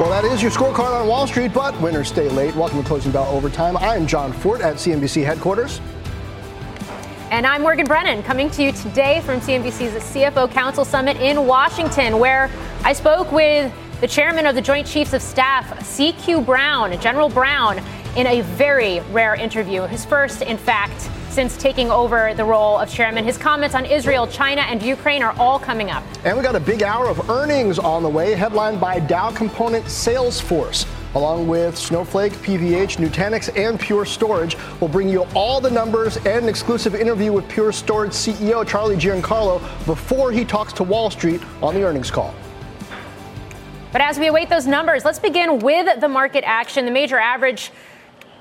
[0.00, 2.52] Well, that is your scorecard on Wall Street, but winners stay late.
[2.56, 3.76] Welcome to Closing Bell Overtime.
[3.76, 5.80] I'm Jon Fortt at CNBC headquarters.
[7.30, 12.18] And I'm Morgan Brennan, coming to you today from CNBC's CFO Council Summit in Washington,
[12.18, 12.50] where
[12.82, 17.80] I spoke with the chairman of the Joint Chiefs of Staff, CQ Brown, General Brown,
[18.16, 19.82] in a very rare interview.
[19.82, 23.24] His first, in fact, since taking over the role of chairman.
[23.24, 26.04] His comments on Israel, China, and Ukraine are all coming up.
[26.24, 29.84] And we got a big hour of earnings on the way, headlined by Dow Component
[29.86, 30.86] Salesforce.
[31.16, 36.44] Along with Snowflake, PVH, Nutanix, and Pure Storage, we'll bring you all the numbers and
[36.44, 41.40] an exclusive interview with Pure Storage CEO Charlie Giancarlo before he talks to Wall Street
[41.60, 42.32] on the earnings call.
[43.90, 46.84] But as we await those numbers, let's begin with the market action.
[46.84, 47.72] The major average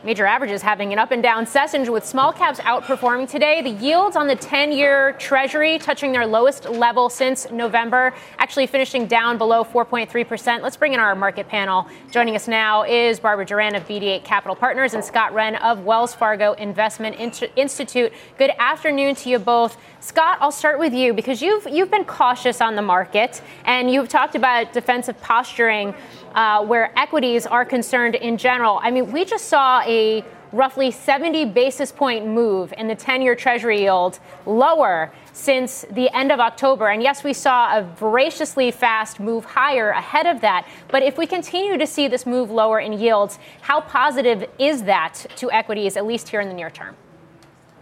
[0.06, 3.62] Major averages having an up and down session with small caps outperforming today.
[3.62, 9.08] The yields on the 10 year Treasury touching their lowest level since November, actually finishing
[9.08, 10.62] down below 4.3%.
[10.62, 11.88] Let's bring in our market panel.
[12.12, 16.14] Joining us now is Barbara Doran of BD8 Capital Partners and Scott Wren of Wells
[16.14, 17.16] Fargo Investment
[17.56, 18.12] Institute.
[18.38, 19.78] Good afternoon to you both.
[20.02, 24.10] Scott, I'll start with you because you've you've been cautious on the market and you've
[24.10, 25.96] talked about defensive posturing
[26.34, 28.80] uh, where equities are concerned in general.
[28.82, 33.36] I mean, we just saw a roughly 70 basis point move in the 10 year
[33.36, 36.90] Treasury yield lower since the end of October.
[36.90, 40.68] And yes, we saw a voraciously fast move higher ahead of that.
[40.90, 45.26] But if we continue to see this move lower in yields, how positive is that
[45.38, 46.96] to equities, at least here in the near term?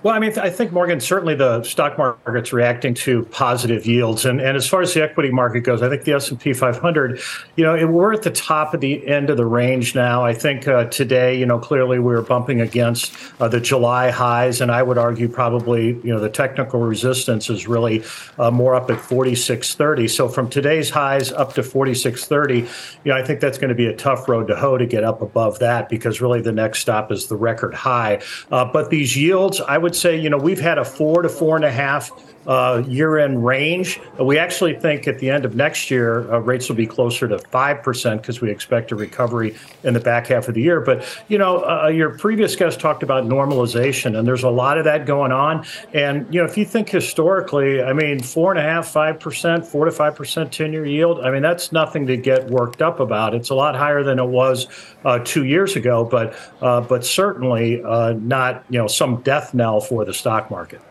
[0.03, 4.41] Well, I mean, I think Morgan certainly the stock market's reacting to positive yields, and
[4.41, 7.21] and as far as the equity market goes, I think the S and P 500,
[7.55, 10.25] you know, we're at the top of the end of the range now.
[10.25, 14.59] I think uh, today, you know, clearly we are bumping against uh, the July highs,
[14.59, 18.03] and I would argue probably, you know, the technical resistance is really
[18.39, 20.09] uh, more up at 46.30.
[20.09, 23.85] So from today's highs up to 46.30, you know, I think that's going to be
[23.85, 27.11] a tough road to hoe to get up above that because really the next stop
[27.11, 28.19] is the record high.
[28.51, 31.27] Uh, but these yields, I would would say, you know, we've had a four to
[31.27, 32.09] four and a half
[32.47, 33.99] uh, year-end range.
[34.19, 37.39] We actually think at the end of next year, uh, rates will be closer to
[37.39, 40.81] five percent because we expect a recovery in the back half of the year.
[40.81, 44.85] But you know, uh, your previous guest talked about normalization, and there's a lot of
[44.85, 45.65] that going on.
[45.93, 49.65] And you know, if you think historically, I mean, four and a half, five percent,
[49.65, 51.21] four to five percent ten-year yield.
[51.21, 53.33] I mean, that's nothing to get worked up about.
[53.33, 54.67] It's a lot higher than it was
[55.05, 59.79] uh, two years ago, but uh, but certainly uh, not you know some death knell
[59.79, 60.81] for the stock market.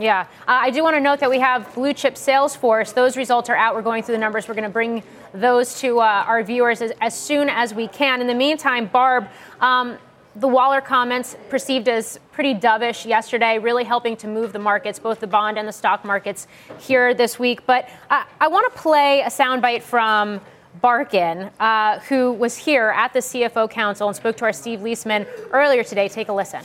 [0.00, 2.94] Yeah, uh, I do want to note that we have blue chip Salesforce.
[2.94, 3.74] Those results are out.
[3.74, 4.48] We're going through the numbers.
[4.48, 5.02] We're going to bring
[5.34, 8.22] those to uh, our viewers as, as, soon as we can.
[8.22, 9.28] In the meantime, Barb,
[9.60, 9.98] um,
[10.36, 15.20] the Waller comments perceived as pretty dovish yesterday, really helping to move the markets, both
[15.20, 16.46] the bond and the stock markets
[16.78, 17.66] here this week.
[17.66, 20.40] But uh, I want to play a soundbite from
[20.80, 25.26] Barkin, uh, who was here at the CFO Council and spoke to our Steve Liesman
[25.52, 26.08] earlier today.
[26.08, 26.62] Take a listen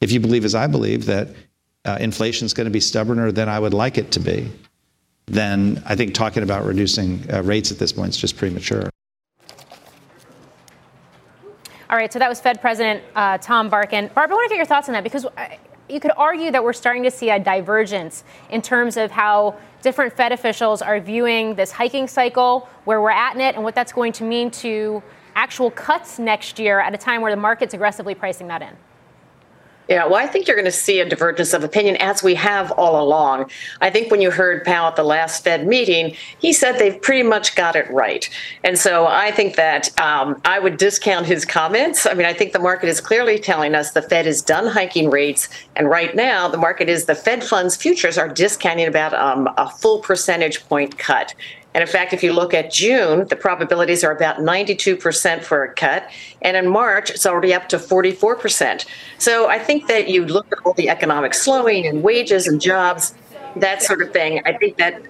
[0.00, 1.28] if you believe, as I believe, that
[1.84, 4.50] uh, inflation is going to be stubborner than I would like it to be,
[5.26, 8.90] then I think talking about reducing uh, rates at this point is just premature.
[11.88, 14.08] All right, so that was Fed President uh, Tom Barkin.
[14.08, 15.48] Barb, I want to get your thoughts on that because uh,
[15.88, 20.12] you could argue that we're starting to see a divergence in terms of how different
[20.12, 23.92] Fed officials are viewing this hiking cycle, where we're at in it, and what that's
[23.92, 25.00] going to mean to
[25.36, 28.76] actual cuts next year at a time where the market's aggressively pricing that in.
[29.88, 32.72] Yeah, well, I think you're going to see a divergence of opinion as we have
[32.72, 33.50] all along.
[33.80, 37.22] I think when you heard Powell at the last Fed meeting, he said they've pretty
[37.22, 38.28] much got it right.
[38.64, 42.04] And so I think that um, I would discount his comments.
[42.04, 45.08] I mean, I think the market is clearly telling us the Fed is done hiking
[45.08, 45.48] rates.
[45.76, 49.70] And right now, the market is the Fed funds futures are discounting about um, a
[49.70, 51.32] full percentage point cut.
[51.76, 55.74] And in fact, if you look at June, the probabilities are about 92% for a
[55.74, 56.08] cut.
[56.40, 58.86] And in March, it's already up to 44%.
[59.18, 63.12] So I think that you look at all the economic slowing and wages and jobs,
[63.56, 64.40] that sort of thing.
[64.46, 65.02] I think that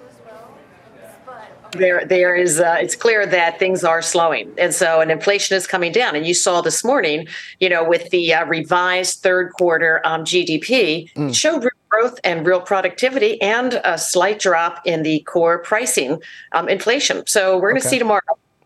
[1.70, 5.66] there there is uh, it's clear that things are slowing and so and inflation is
[5.66, 7.26] coming down and you saw this morning
[7.58, 11.34] you know with the uh, revised third quarter um, gdp mm.
[11.34, 16.20] showed growth and real productivity, and a slight drop in the core pricing
[16.52, 17.26] um, inflation.
[17.26, 17.96] So we're going to okay.
[17.96, 18.20] see tomorrow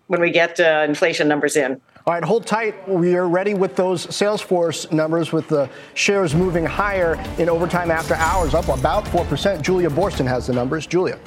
[0.07, 1.81] when we get uh, inflation numbers in.
[2.07, 2.89] All right, hold tight.
[2.89, 8.15] We are ready with those Salesforce numbers with the shares moving higher in overtime after
[8.15, 9.61] hours, up about 4%.
[9.61, 10.87] Julia Boorstin has the numbers.
[10.87, 11.19] Julia.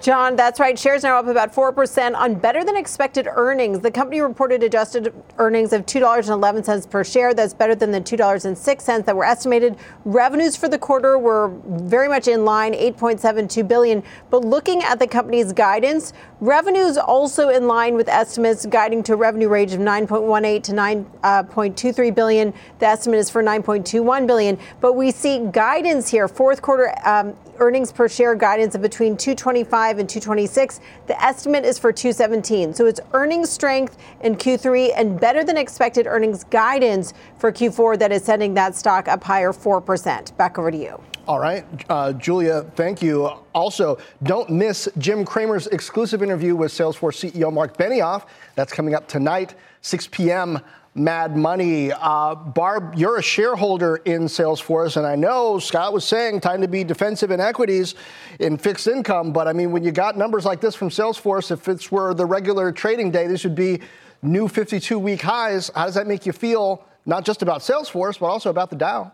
[0.00, 0.76] John, that's right.
[0.76, 3.78] Shares are up about 4% on better than expected earnings.
[3.78, 7.32] The company reported adjusted earnings of $2.11 per share.
[7.32, 9.76] That's better than the $2.06 that were estimated.
[10.04, 14.02] Revenues for the quarter were very much in line, 8.72 billion.
[14.30, 19.16] But looking at the company's guidance, revenues also in line with estimates guiding to a
[19.16, 22.54] revenue range of 9.18 to 9.23 billion.
[22.78, 24.58] The estimate is for 9.21 billion.
[24.80, 29.98] But we see guidance here, fourth quarter um, earnings per share guidance of between 225
[29.98, 30.80] and 226.
[31.06, 32.74] The estimate is for 217.
[32.74, 38.12] So it's earnings strength in Q3 and better than expected earnings guidance for Q4 that
[38.12, 40.36] is sending that stock up higher 4%.
[40.36, 41.07] Back over to you.
[41.28, 43.26] All right, uh, Julia, thank you.
[43.54, 48.24] Also, don't miss Jim Cramer's exclusive interview with Salesforce CEO Marc Benioff.
[48.54, 50.58] That's coming up tonight, 6 p.m.
[50.94, 51.92] Mad Money.
[51.92, 56.68] Uh, Barb, you're a shareholder in Salesforce, and I know Scott was saying time to
[56.68, 57.94] be defensive in equities
[58.40, 61.62] in fixed income, but I mean, when you got numbers like this from Salesforce, if
[61.62, 63.80] this were the regular trading day, this would be
[64.22, 65.70] new 52 week highs.
[65.74, 69.12] How does that make you feel, not just about Salesforce, but also about the Dow?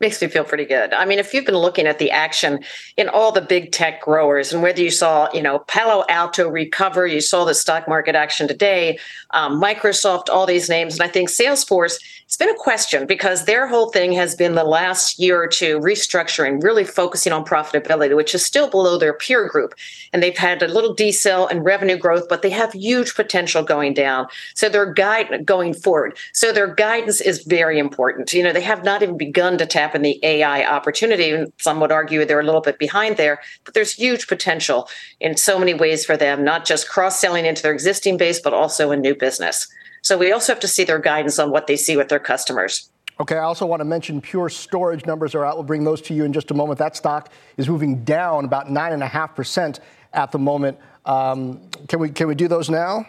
[0.00, 0.92] Makes me feel pretty good.
[0.92, 2.60] I mean, if you've been looking at the action
[2.96, 7.06] in all the big tech growers and whether you saw, you know, Palo Alto recover,
[7.06, 8.98] you saw the stock market action today,
[9.30, 11.98] um, Microsoft, all these names, and I think Salesforce,
[12.28, 15.80] it's been a question because their whole thing has been the last year or two
[15.80, 19.74] restructuring, really focusing on profitability, which is still below their peer group.
[20.12, 23.94] And they've had a little decel and revenue growth, but they have huge potential going
[23.94, 24.26] down.
[24.52, 26.18] So their guide going forward.
[26.34, 28.30] So their guidance is very important.
[28.34, 31.30] You know, they have not even begun to tap in the AI opportunity.
[31.30, 35.38] And some would argue they're a little bit behind there, but there's huge potential in
[35.38, 38.90] so many ways for them, not just cross selling into their existing base, but also
[38.90, 39.66] in new business.
[40.08, 42.88] So we also have to see their guidance on what they see with their customers.
[43.20, 45.56] Okay, I also want to mention Pure Storage numbers are out.
[45.56, 46.78] We'll bring those to you in just a moment.
[46.78, 49.80] That stock is moving down about 9.5%
[50.14, 50.78] at the moment.
[51.04, 53.06] Um, can, we, can we do those now?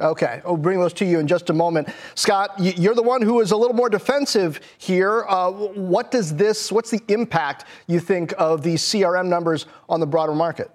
[0.00, 1.88] Okay, I'll bring those to you in just a moment.
[2.16, 5.24] Scott, you're the one who is a little more defensive here.
[5.28, 10.06] Uh, what does this, what's the impact, you think, of these CRM numbers on the
[10.08, 10.72] broader market?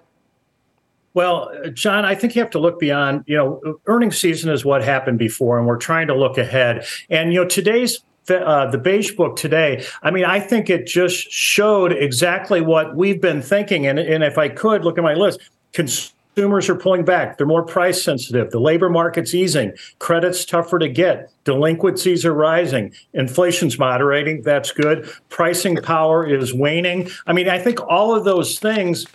[1.14, 4.84] Well, John, I think you have to look beyond, you know, earnings season is what
[4.84, 6.86] happened before, and we're trying to look ahead.
[7.10, 11.32] And, you know, today's uh, the beige book today, I mean, I think it just
[11.32, 13.88] showed exactly what we've been thinking.
[13.88, 15.40] And, and if I could look at my list,
[15.74, 17.38] cons- consumers are pulling back.
[17.38, 18.52] They're more price sensitive.
[18.52, 19.74] The labor market's easing.
[20.00, 21.30] Credit's tougher to get.
[21.44, 22.94] Delinquencies are rising.
[23.14, 24.42] Inflation's moderating.
[24.44, 25.10] That's good.
[25.28, 27.10] Pricing power is waning.
[27.28, 29.06] I mean, I think all of those things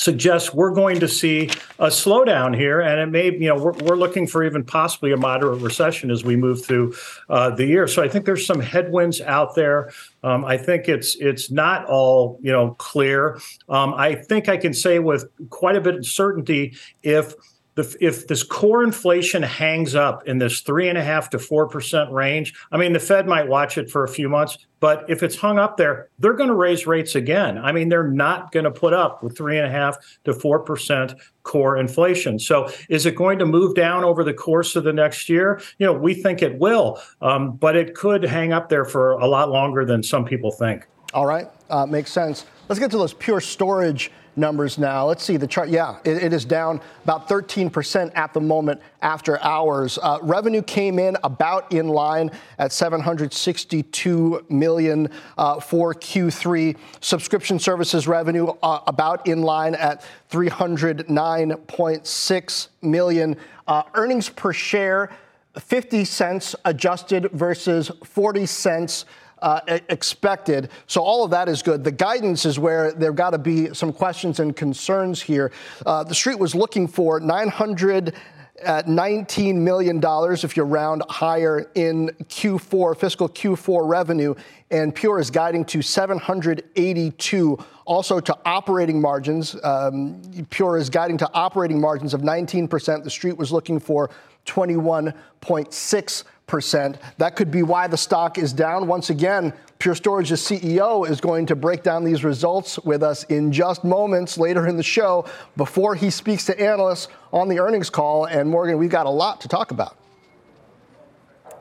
[0.00, 1.42] suggests we're going to see
[1.78, 5.16] a slowdown here, and it may, you know, we're, we're looking for even possibly a
[5.16, 6.94] moderate recession as we move through
[7.28, 7.86] uh, the year.
[7.86, 9.92] So I think there's some headwinds out there.
[10.22, 13.38] Um, I think it's it's not all you know clear.
[13.68, 17.34] Um, I think I can say with quite a bit of certainty if
[17.74, 21.68] the, if this core inflation hangs up in this three and a half to four
[21.68, 25.22] percent range, I mean, the Fed might watch it for a few months, but if
[25.22, 27.58] it's hung up there, they're going to raise rates again.
[27.58, 30.58] I mean, they're not going to put up with three and a half to four
[30.58, 32.38] percent core inflation.
[32.38, 35.60] So, is it going to move down over the course of the next year?
[35.78, 39.26] You know, we think it will, um, but it could hang up there for a
[39.26, 40.86] lot longer than some people think.
[41.12, 42.46] All right, uh, makes sense.
[42.68, 45.06] Let's get to those pure storage numbers now.
[45.06, 45.68] Let's see the chart.
[45.68, 49.98] Yeah, it, it is down about 13% at the moment after hours.
[50.02, 56.76] Uh, revenue came in about in line at 762 million uh, for Q3.
[57.00, 63.36] Subscription services revenue uh, about in line at 309.6 million.
[63.66, 65.10] Uh, earnings per share
[65.58, 69.04] 50 cents adjusted versus 40 cents
[69.42, 70.70] uh, expected.
[70.86, 71.84] So all of that is good.
[71.84, 75.52] The guidance is where there got to be some questions and concerns here.
[75.84, 78.14] Uh, the street was looking for 900
[78.62, 84.34] at $19 million if you round higher in Q4, fiscal Q4 revenue,
[84.70, 87.58] and Pure is guiding to 782.
[87.86, 90.20] Also to operating margins, um,
[90.50, 93.02] Pure is guiding to operating margins of 19%.
[93.02, 94.10] The street was looking for
[94.46, 96.98] 21.6 percent.
[97.18, 98.88] That could be why the stock is down.
[98.88, 103.52] Once again, Pure Storage's CEO is going to break down these results with us in
[103.52, 105.24] just moments later in the show
[105.56, 108.24] before he speaks to analysts on the earnings call.
[108.24, 109.96] And Morgan, we've got a lot to talk about.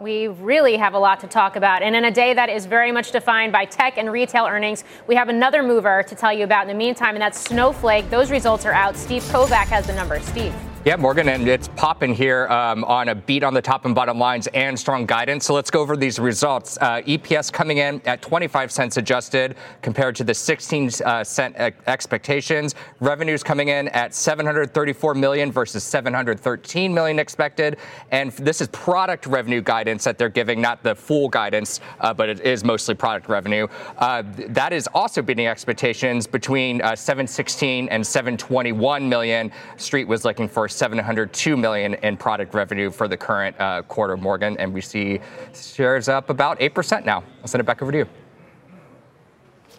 [0.02, 1.84] We really have a lot to talk about.
[1.84, 5.16] And in a day that is very much defined by tech and retail earnings, we
[5.16, 8.10] have another mover to tell you about in the meantime, and that's Snowflake.
[8.10, 8.98] Those results are out.
[8.98, 10.24] Steve Kovach has the numbers.
[10.26, 10.56] Steve.
[10.90, 14.18] Yeah, Morgan, and it's popping here um, on a beat on the top and bottom
[14.18, 15.46] lines and strong guidance.
[15.46, 16.80] So let's go over these results.
[16.82, 21.56] Uh, EPS coming in at 25 cents adjusted compared to the 16 uh, cent
[21.86, 22.74] expectations.
[23.02, 27.78] Revenues coming in at 734 million versus 713 million expected.
[28.10, 32.30] And this is product revenue guidance that they're giving, not the full guidance, uh, but
[32.30, 33.68] it is mostly product revenue.
[34.00, 39.52] Uh, that is also beating expectations between uh, 716 and 721 million.
[39.78, 44.56] Street was looking for 702 million in product revenue for the current uh, quarter, Morgan,
[44.58, 45.20] and we see
[45.54, 47.22] shares up about 8% now.
[47.42, 48.08] I'll send it back over to you.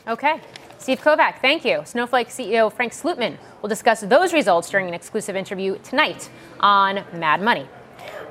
[0.07, 0.40] Okay.
[0.78, 1.83] Steve Kovach, thank you.
[1.85, 6.30] Snowflake CEO Frank Slootman will discuss those results during an exclusive interview tonight
[6.61, 7.69] on Mad Money.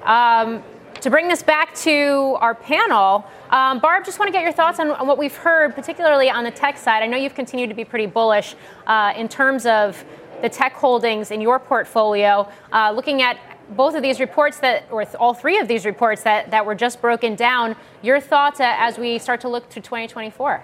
[0.03, 0.63] Um,
[1.01, 4.79] to bring this back to our panel, um, Barb, just want to get your thoughts
[4.79, 7.01] on, on, what we've heard, particularly on the tech side.
[7.01, 10.03] I know you've continued to be pretty bullish uh, in terms of
[10.41, 13.38] the tech holdings in your portfolio, uh, looking at
[13.75, 17.01] both of these reports that, or all three of these reports that, that were just
[17.01, 20.62] broken down, your thoughts uh, as we start to look to 2024?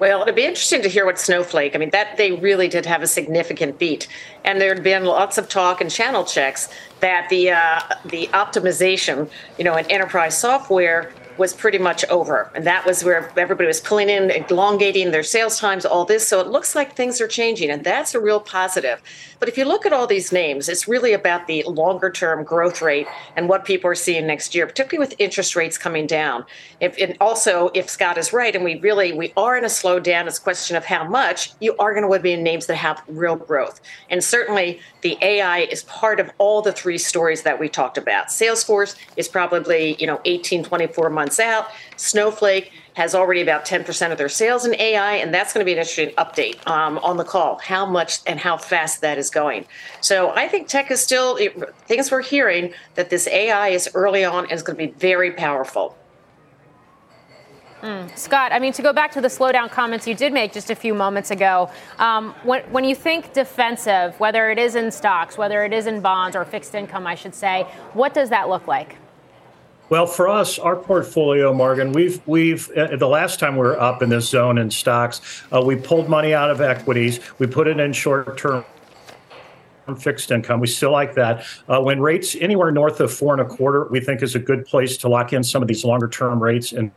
[0.00, 1.76] Well, it'd be interesting to hear what Snowflake.
[1.76, 4.08] I mean, that they really did have a significant beat,
[4.44, 9.30] and there had been lots of talk and channel checks that the uh, the optimization,
[9.56, 12.50] you know, in enterprise software was pretty much over.
[12.54, 16.26] And that was where everybody was pulling in, elongating their sales times, all this.
[16.26, 19.02] So it looks like things are changing, and that's a real positive.
[19.40, 22.80] But if you look at all these names, it's really about the longer term growth
[22.80, 26.44] rate and what people are seeing next year, particularly with interest rates coming down.
[26.80, 30.26] If, and also, if Scott is right, and we really we are in a slowdown,
[30.26, 33.02] it's a question of how much, you are going to be in names that have
[33.08, 33.80] real growth.
[34.08, 38.28] And certainly the AI is part of all the three stories that we talked about.
[38.28, 41.68] Salesforce is probably, you know, 18, 24 months out.
[41.96, 45.72] Snowflake has already about 10% of their sales in AI, and that's going to be
[45.72, 49.66] an interesting update um, on the call, how much and how fast that is going.
[50.00, 51.36] So I think tech is still,
[51.86, 55.32] things we're hearing that this AI is early on and is going to be very
[55.32, 55.96] powerful.
[57.82, 58.16] Mm.
[58.16, 60.74] Scott, I mean, to go back to the slowdown comments you did make just a
[60.74, 65.64] few moments ago, um, when, when you think defensive, whether it is in stocks, whether
[65.64, 68.96] it is in bonds or fixed income, I should say, what does that look like?
[69.94, 74.02] Well, for us, our portfolio, Morgan, we've we've uh, the last time we were up
[74.02, 77.78] in this zone in stocks, uh, we pulled money out of equities, we put it
[77.78, 78.64] in short term
[79.96, 80.58] fixed income.
[80.58, 81.46] We still like that.
[81.68, 84.66] Uh, when rates anywhere north of four and a quarter, we think is a good
[84.66, 86.90] place to lock in some of these longer term rates and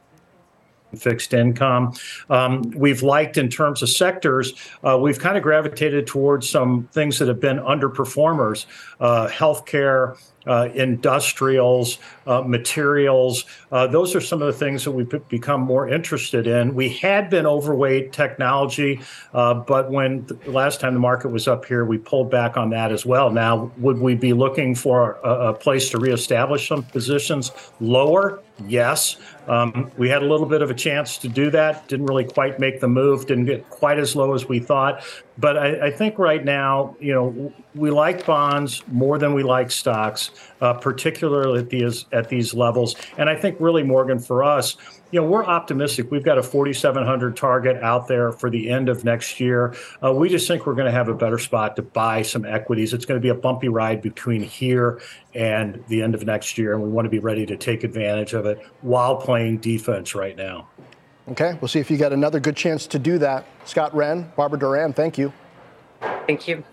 [0.95, 1.93] fixed income.
[2.29, 7.19] Um, we've liked in terms of sectors, uh, we've kind of gravitated towards some things
[7.19, 8.65] that have been underperformers,
[8.99, 10.17] uh, healthcare,
[10.73, 13.45] industrials, uh, materials.
[13.71, 16.73] Uh, those are some of the things that we've become more interested in.
[16.73, 19.01] We had been overweight technology,
[19.33, 22.69] uh, but when the last time the market was up here, we pulled back on
[22.71, 23.29] that as well.
[23.29, 28.41] Now, would we be looking for a, a place to reestablish some positions lower?
[28.65, 29.17] Yes.
[29.47, 31.87] Um, we had a little bit of a chance to do that.
[31.87, 33.27] Didn't really quite make the move.
[33.27, 35.03] Didn't get quite as low as we thought.
[35.37, 39.69] But I, I think right now, you know, we like bonds more than we like
[39.69, 40.31] stocks,
[40.61, 42.95] uh, particularly at these at these levels.
[43.17, 44.77] And I think really, Morgan, for us,
[45.11, 46.11] you know, we're optimistic.
[46.11, 49.75] We've got a 4,700 target out there for the end of next year.
[50.03, 52.93] Uh, we just think we're going to have a better spot to buy some equities.
[52.93, 55.01] It's going to be a bumpy ride between here
[55.33, 58.33] and the end of next year, and we want to be ready to take advantage
[58.33, 60.67] of it while playing defense right now.
[61.29, 63.45] Okay, we'll see if you get another good chance to do that.
[63.65, 65.33] Scott Wren, Barbara Doran, thank you.
[66.25, 66.63] Thank you.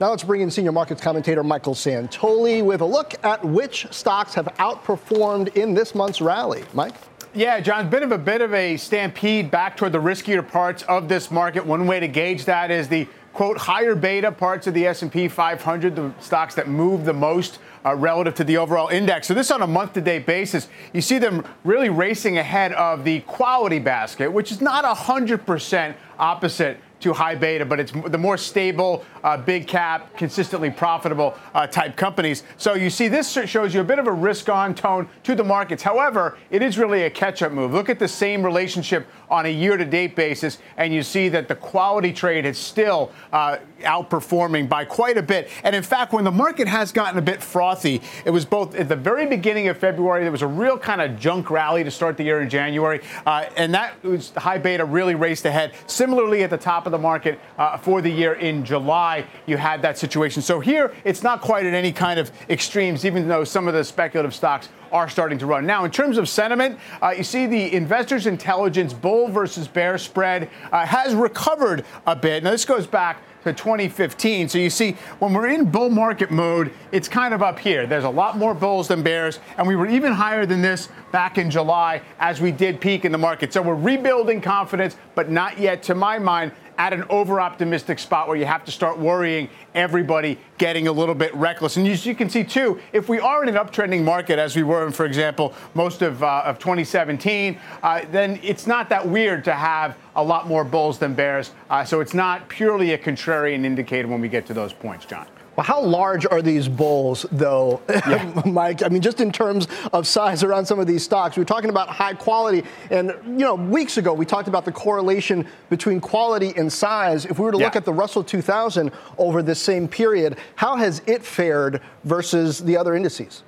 [0.00, 4.34] Now let's bring in senior markets commentator Michael Santoli with a look at which stocks
[4.34, 6.64] have outperformed in this month's rally.
[6.72, 6.94] Mike?
[7.32, 11.08] Yeah, John, bit of a bit of a stampede back toward the riskier parts of
[11.08, 11.64] this market.
[11.64, 15.94] One way to gauge that is the quote higher beta parts of the S&P 500,
[15.94, 19.28] the stocks that move the most uh, relative to the overall index.
[19.28, 23.78] So this on a month-to-date basis, you see them really racing ahead of the quality
[23.78, 29.36] basket, which is not 100% opposite to high beta, but it's the more stable, uh,
[29.36, 32.44] big cap, consistently profitable uh, type companies.
[32.56, 35.44] So you see, this shows you a bit of a risk on tone to the
[35.44, 35.82] markets.
[35.82, 37.72] However, it is really a catch up move.
[37.72, 41.46] Look at the same relationship on a year to date basis, and you see that
[41.46, 45.50] the quality trade is still uh, outperforming by quite a bit.
[45.62, 48.88] And in fact, when the market has gotten a bit frothy, it was both at
[48.88, 52.16] the very beginning of February, there was a real kind of junk rally to start
[52.16, 55.74] the year in January, uh, and that was high beta really raced ahead.
[55.86, 59.82] Similarly, at the top of the market uh, for the year in July, you had
[59.82, 60.40] that situation.
[60.40, 63.84] So here, it's not quite at any kind of extremes, even though some of the
[63.84, 65.66] speculative stocks are starting to run.
[65.66, 70.48] Now, in terms of sentiment, uh, you see the investors' intelligence bull versus bear spread
[70.70, 72.44] uh, has recovered a bit.
[72.44, 74.48] Now, this goes back to 2015.
[74.48, 77.86] So you see, when we're in bull market mode, it's kind of up here.
[77.86, 81.38] There's a lot more bulls than bears, and we were even higher than this back
[81.38, 83.52] in July as we did peak in the market.
[83.52, 88.28] So we're rebuilding confidence, but not yet, to my mind, at an over optimistic spot
[88.28, 91.76] where you have to start worrying everybody getting a little bit reckless.
[91.76, 94.62] And as you can see, too, if we are in an uptrending market, as we
[94.62, 99.44] were in, for example, most of, uh, of 2017, uh, then it's not that weird
[99.44, 101.52] to have a lot more bulls than bears.
[101.70, 105.26] Uh, so it's not purely a contrarian indicator when we get to those points, John.
[105.56, 108.42] Well, how large are these bulls, though, yeah.
[108.44, 108.82] Mike?
[108.82, 111.88] I mean, just in terms of size around some of these stocks, we're talking about
[111.88, 112.64] high quality.
[112.90, 117.24] And, you know, weeks ago, we talked about the correlation between quality and size.
[117.24, 117.66] If we were to yeah.
[117.66, 122.76] look at the Russell 2000 over this same period, how has it fared versus the
[122.76, 123.44] other indices?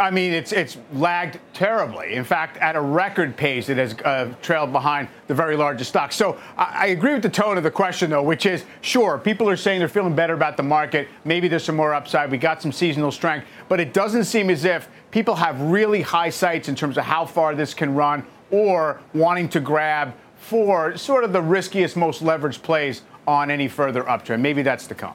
[0.00, 2.14] I mean, it's it's lagged terribly.
[2.14, 6.16] In fact, at a record pace, it has uh, trailed behind the very largest stocks.
[6.16, 9.48] So I, I, agree with the tone of the question, though, which is sure, people
[9.48, 11.08] are saying they're feeling better about the market.
[11.24, 12.30] Maybe there's some more upside.
[12.30, 16.30] We got some seasonal strength, but it doesn't seem as if people have really high
[16.30, 21.24] sights in terms of how far this can run or wanting to grab for sort
[21.24, 24.40] of the riskiest, most leveraged plays on any further uptrend.
[24.40, 25.14] Maybe that's to come.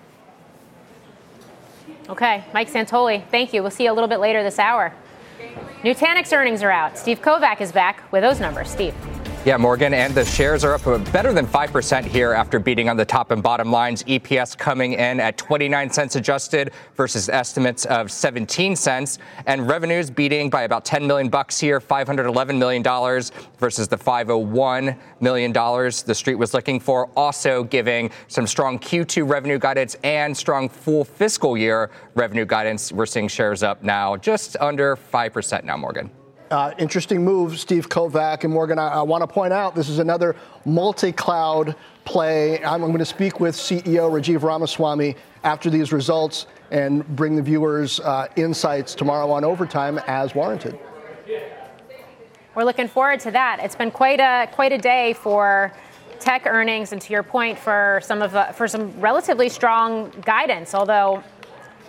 [2.09, 3.61] Okay, Mike Santoli, thank you.
[3.61, 4.93] We'll see you a little bit later this hour.
[5.81, 6.97] Nutanix earnings are out.
[6.97, 8.69] Steve Kovach is back with those numbers.
[8.69, 8.93] Steve.
[9.45, 13.05] Yeah, Morgan, and the shares are up better than 5% here after beating on the
[13.05, 14.01] top and bottom lines.
[14.05, 20.49] EPS coming in at 29 cents adjusted versus estimates of 17 cents, and revenues beating
[20.49, 26.15] by about 10 million bucks here, 511 million dollars versus the 501 million dollars the
[26.15, 27.07] street was looking for.
[27.15, 32.91] Also giving some strong Q2 revenue guidance and strong full fiscal year revenue guidance.
[32.91, 36.09] We're seeing shares up now just under 5% now, Morgan.
[36.51, 38.77] Uh, interesting move, Steve Kovach and Morgan.
[38.77, 42.63] I, I want to point out this is another multi-cloud play.
[42.63, 47.41] I'm, I'm going to speak with CEO Rajiv Ramaswami after these results and bring the
[47.41, 50.77] viewers uh, insights tomorrow on overtime as warranted.
[52.53, 53.59] We're looking forward to that.
[53.59, 55.73] It's been quite a quite a day for
[56.19, 60.73] tech earnings, and to your point, for some of the, for some relatively strong guidance,
[60.73, 61.21] although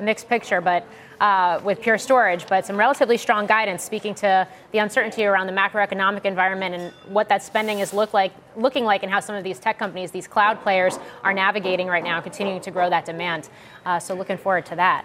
[0.00, 0.84] mixed picture, but
[1.20, 5.52] uh, with Pure Storage, but some relatively strong guidance speaking to the uncertainty around the
[5.52, 9.44] macroeconomic environment and what that spending is look like, looking like, and how some of
[9.44, 13.48] these tech companies, these cloud players, are navigating right now, continuing to grow that demand.
[13.84, 15.04] Uh, so looking forward to that.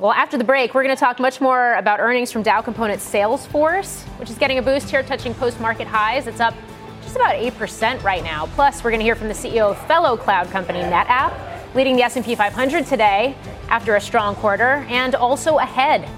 [0.00, 3.00] Well, after the break, we're going to talk much more about earnings from Dow Component
[3.00, 6.28] Salesforce, which is getting a boost here, touching post-market highs.
[6.28, 6.54] It's up
[7.02, 8.46] just about 8% right now.
[8.54, 12.02] Plus, we're going to hear from the CEO of fellow cloud company NetApp leading the
[12.02, 13.36] S&P 500 today
[13.68, 16.08] after a strong quarter and also ahead.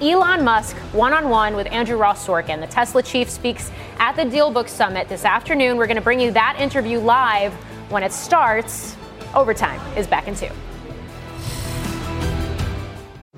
[0.00, 5.08] Elon Musk one-on-one with Andrew Ross Sorkin, the Tesla chief speaks at the DealBook Summit
[5.08, 5.76] this afternoon.
[5.76, 7.52] We're going to bring you that interview live
[7.90, 8.96] when it starts.
[9.34, 10.50] Overtime is back in two.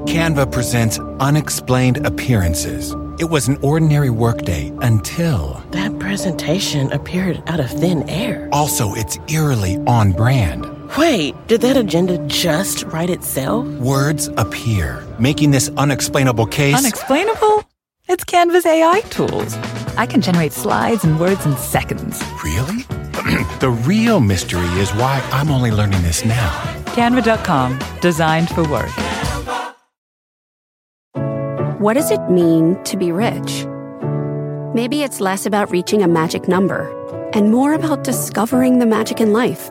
[0.06, 2.94] Canva presents unexplained appearances.
[3.18, 8.48] It was an ordinary workday until that presentation appeared out of thin air.
[8.50, 10.79] Also, it's eerily on brand.
[10.98, 13.66] Wait, did that agenda just write itself?
[13.78, 17.64] Words appear, making this unexplainable case unexplainable.
[18.08, 19.54] It's Canva's AI tools.
[19.96, 22.20] I can generate slides and words in seconds.
[22.42, 22.82] Really?
[23.60, 26.50] the real mystery is why I'm only learning this now.
[26.86, 28.90] Canva.com, designed for work.
[31.80, 33.64] What does it mean to be rich?
[34.74, 36.90] Maybe it's less about reaching a magic number
[37.32, 39.70] and more about discovering the magic in life.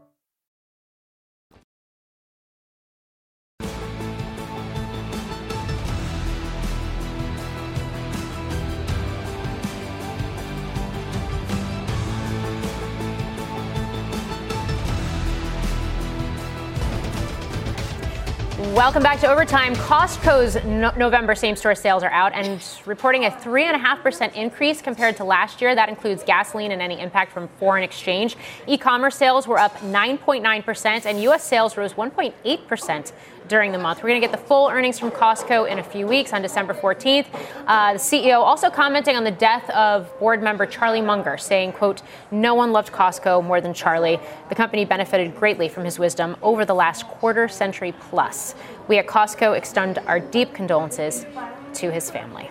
[18.75, 19.75] Welcome back to Overtime.
[19.75, 25.25] Costco's no- November same store sales are out and reporting a 3.5% increase compared to
[25.25, 25.75] last year.
[25.75, 28.37] That includes gasoline and any impact from foreign exchange.
[28.67, 31.43] E commerce sales were up 9.9%, and U.S.
[31.43, 33.11] sales rose 1.8%
[33.51, 34.01] during the month.
[34.01, 36.73] We're going to get the full earnings from Costco in a few weeks on December
[36.73, 37.27] 14th.
[37.67, 42.01] Uh, the CEO also commenting on the death of board member Charlie Munger, saying, quote,
[42.31, 44.21] no one loved Costco more than Charlie.
[44.47, 48.55] The company benefited greatly from his wisdom over the last quarter century plus.
[48.87, 51.25] We at Costco extend our deep condolences
[51.73, 52.49] to his family.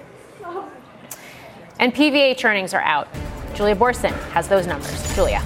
[1.78, 3.08] And PVH earnings are out.
[3.54, 5.14] Julia Boorstin has those numbers.
[5.14, 5.42] Julia.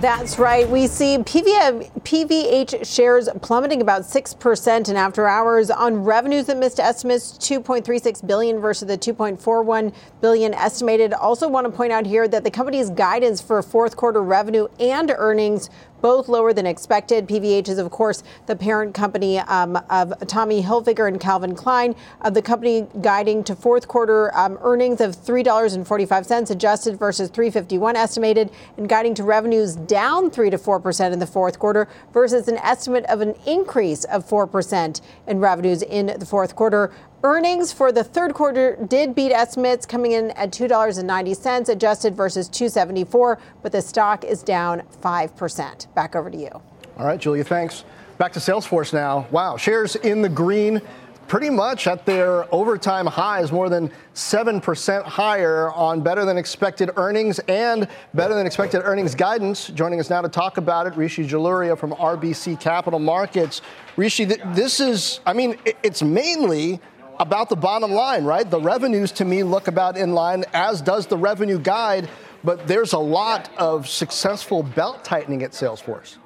[0.00, 0.68] That's right.
[0.68, 7.38] We see PVH shares plummeting about 6% in after hours on revenues that missed estimates
[7.38, 11.12] 2.36 billion versus the 2.41 billion estimated.
[11.12, 15.14] Also want to point out here that the company's guidance for fourth quarter revenue and
[15.16, 15.70] earnings
[16.04, 17.26] both lower than expected.
[17.26, 21.94] PVH is, of course, the parent company um, of Tommy Hilfiger and Calvin Klein.
[22.20, 28.50] Uh, the company guiding to fourth quarter um, earnings of $3.45 adjusted versus 351 estimated,
[28.76, 32.58] and guiding to revenues down 3 to 4 percent in the fourth quarter versus an
[32.58, 36.92] estimate of an increase of 4 percent in revenues in the fourth quarter.
[37.24, 43.38] Earnings for the third quarter did beat estimates, coming in at $2.90 adjusted versus 274,
[43.62, 45.94] but the stock is down 5%.
[45.94, 46.50] Back over to you.
[46.98, 47.84] All right, Julia, thanks.
[48.18, 49.26] Back to Salesforce now.
[49.30, 50.82] Wow, shares in the green
[51.26, 57.38] pretty much at their overtime highs, more than 7% higher on better than expected earnings
[57.48, 59.68] and better than expected earnings guidance.
[59.68, 63.62] Joining us now to talk about it, Rishi Jaluria from RBC Capital Markets.
[63.96, 66.80] Rishi, this is, I mean, it's mainly
[67.18, 68.48] about the bottom line, right?
[68.48, 72.08] The revenues to me look about in line, as does the revenue guide,
[72.42, 76.16] but there's a lot of successful belt tightening at Salesforce.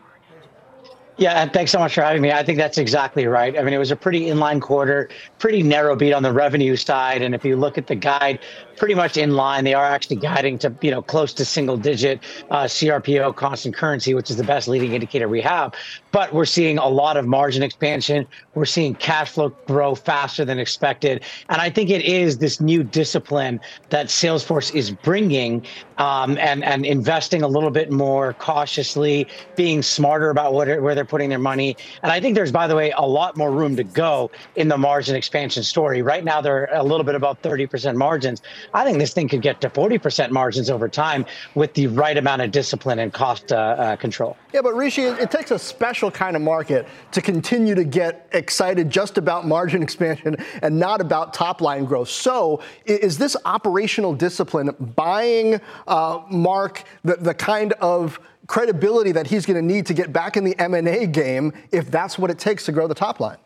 [1.18, 2.30] Yeah, and thanks so much for having me.
[2.30, 3.58] I think that's exactly right.
[3.58, 7.22] I mean, it was a pretty inline quarter, pretty narrow beat on the revenue side.
[7.22, 8.38] And if you look at the guide,
[8.78, 9.64] pretty much in line.
[9.64, 14.14] They are actually guiding to, you know, close to single digit uh, CRPO constant currency,
[14.14, 15.74] which is the best leading indicator we have.
[16.12, 18.26] But we're seeing a lot of margin expansion.
[18.54, 21.24] We're seeing cash flow grow faster than expected.
[21.48, 23.60] And I think it is this new discipline
[23.90, 25.64] that Salesforce is bringing
[25.98, 31.04] um, and, and investing a little bit more cautiously, being smarter about what, where they're
[31.04, 31.76] putting their money.
[32.02, 34.78] And I think there's, by the way, a lot more room to go in the
[34.78, 36.02] margin expansion story.
[36.02, 38.40] Right now, they're a little bit above 30% margins.
[38.74, 42.42] I think this thing could get to 40% margins over time with the right amount
[42.42, 44.36] of discipline and cost uh, uh, control.
[44.52, 48.90] Yeah, but Rishi, it, takes a special kind of market to continue to get excited
[48.90, 52.08] just about margin expansion and not about top line growth.
[52.08, 59.46] So, is this operational discipline buying uh, Marc the, the kind of credibility that he's
[59.46, 62.64] going to need to get back in the M&A game if that's what it takes
[62.64, 63.36] to grow the top line?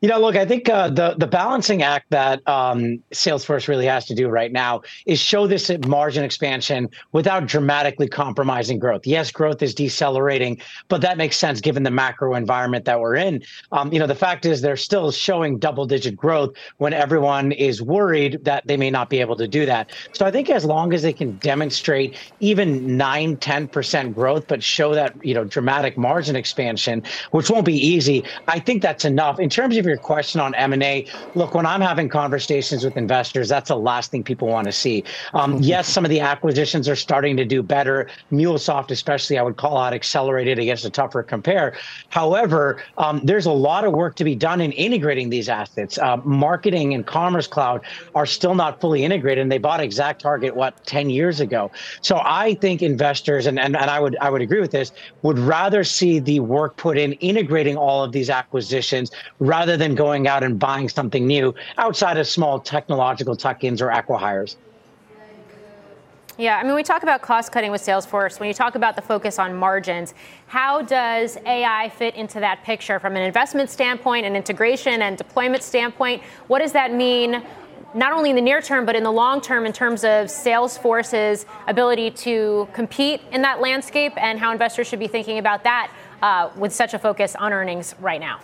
[0.00, 4.06] You know, look, I think uh, the the balancing act that um, Salesforce really has
[4.06, 9.06] to do right now is show this margin expansion without dramatically compromising growth.
[9.06, 10.58] Yes, growth is decelerating,
[10.88, 13.42] but that makes sense given the macro environment that we're in.
[13.72, 17.82] Um, you know, the fact is they're still showing double digit growth when everyone is
[17.82, 19.90] worried that they may not be able to do that.
[20.14, 24.94] So I think as long as they can demonstrate even 9, 10% growth, but show
[24.94, 29.38] that, you know, dramatic margin expansion, which won't be easy, I think that's enough.
[29.38, 33.68] In terms of your question on M&A, look, when I'm having conversations with investors, that's
[33.68, 35.04] the last thing people want to see.
[35.34, 35.62] Um, mm-hmm.
[35.64, 38.08] yes, some of the acquisitions are starting to do better.
[38.32, 41.76] MuleSoft, especially, I would call out accelerated against a tougher compare.
[42.08, 45.98] However, um, there's a lot of work to be done in integrating these assets.
[45.98, 47.82] Uh, marketing and Commerce Cloud
[48.14, 51.70] are still not fully integrated, and they bought ExactTarget what 10 years ago.
[52.00, 55.38] So I think investors, and, and, and I would I would agree with this, would
[55.38, 60.44] rather see the work put in integrating all of these acquisitions rather than going out
[60.44, 64.56] and buying something new outside of small technological tuck-ins or acquihires.
[66.40, 68.40] Yeah, I mean, we talk about cost cutting with Salesforce.
[68.40, 70.14] When you talk about the focus on margins,
[70.46, 75.62] how does AI fit into that picture from an investment standpoint, an integration and deployment
[75.62, 76.22] standpoint?
[76.46, 77.42] What does that mean,
[77.92, 81.44] not only in the near term, but in the long term, in terms of Salesforce's
[81.66, 85.90] ability to compete in that landscape and how investors should be thinking about that
[86.22, 88.40] uh, with such a focus on earnings right now?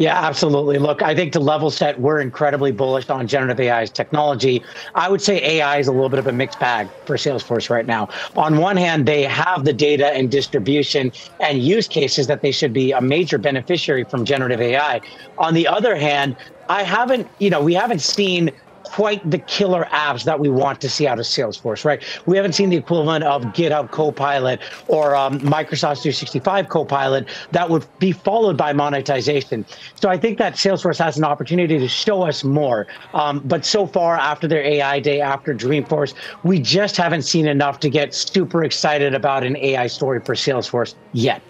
[0.00, 0.78] Yeah, absolutely.
[0.78, 4.64] Look, I think to level set, we're incredibly bullish on generative AI's technology.
[4.94, 7.84] I would say AI is a little bit of a mixed bag for Salesforce right
[7.84, 8.08] now.
[8.34, 12.72] On one hand, they have the data and distribution and use cases that they should
[12.72, 15.02] be a major beneficiary from generative AI.
[15.36, 16.34] On the other hand,
[16.70, 18.52] I haven't, you know, we haven't seen
[18.90, 22.02] quite the killer apps that we want to see out of Salesforce, right?
[22.26, 27.86] We haven't seen the equivalent of GitHub Copilot or um, Microsoft 365 Copilot that would
[28.00, 29.64] be followed by monetization.
[29.94, 32.88] So I think that Salesforce has an opportunity to show us more.
[33.14, 37.78] Um, but so far, after their AI day, after Dreamforce, we just haven't seen enough
[37.80, 41.42] to get super excited about an AI story for Salesforce yet.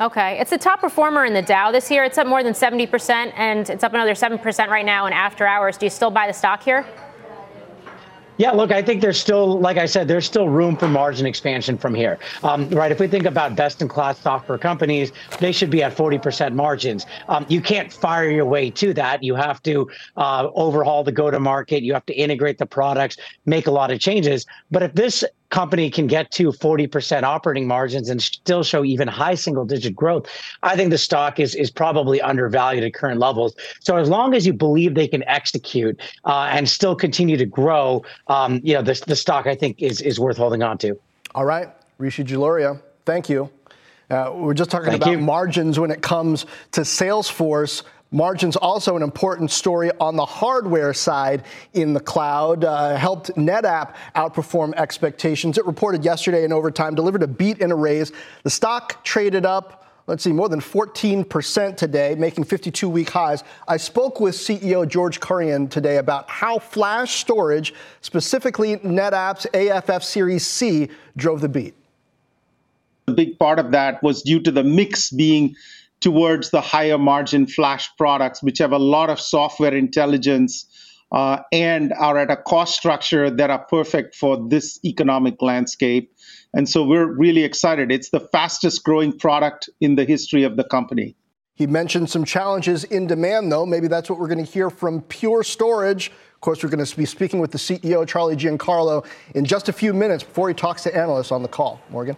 [0.00, 0.38] Okay.
[0.40, 2.04] It's the top performer in the Dow this year.
[2.04, 5.76] It's up more than 70%, and it's up another 7% right now in after hours.
[5.76, 6.86] Do you still buy the stock here?
[8.38, 11.76] Yeah, look, I think there's still, like I said, there's still room for margin expansion
[11.76, 12.18] from here.
[12.42, 12.90] Um, right.
[12.90, 17.04] If we think about best in class software companies, they should be at 40% margins.
[17.28, 19.22] Um, you can't fire your way to that.
[19.22, 21.82] You have to uh, overhaul the go to market.
[21.82, 24.46] You have to integrate the products, make a lot of changes.
[24.70, 29.34] But if this company can get to 40% operating margins and still show even high
[29.34, 30.26] single digit growth,
[30.62, 33.54] I think the stock is, is probably undervalued at current levels.
[33.80, 38.04] So as long as you believe they can execute uh, and still continue to grow,
[38.28, 40.98] um, you know, the, the stock I think is, is worth holding on to.
[41.34, 41.68] All right.
[41.98, 43.50] Rishi Jaluria, thank you.
[44.10, 45.18] Uh, we're just talking Thank about you.
[45.18, 47.84] margins when it comes to Salesforce.
[48.12, 51.44] Margins also an important story on the hardware side
[51.74, 52.64] in the cloud.
[52.64, 55.58] Uh, helped NetApp outperform expectations.
[55.58, 58.12] It reported yesterday in overtime, delivered a beat and a raise.
[58.42, 63.44] The stock traded up let's see, more than 14% today, making 52 week highs.
[63.68, 70.44] I spoke with CEO George Kurian today about how flash storage, specifically NetApp's AFF Series
[70.44, 71.74] C, drove the beat.
[73.06, 75.54] A big part of that was due to the mix being
[76.00, 80.66] towards the higher margin flash products, which have a lot of software intelligence
[81.12, 86.12] uh, and are at a cost structure that are perfect for this economic landscape.
[86.54, 87.92] And so we're really excited.
[87.92, 91.16] It's the fastest growing product in the history of the company.
[91.54, 93.66] He mentioned some challenges in demand, though.
[93.66, 96.08] Maybe that's what we're going to hear from Pure Storage.
[96.08, 99.72] Of course, we're going to be speaking with the CEO, Charlie Giancarlo, in just a
[99.72, 101.78] few minutes before he talks to analysts on the call.
[101.90, 102.16] Morgan?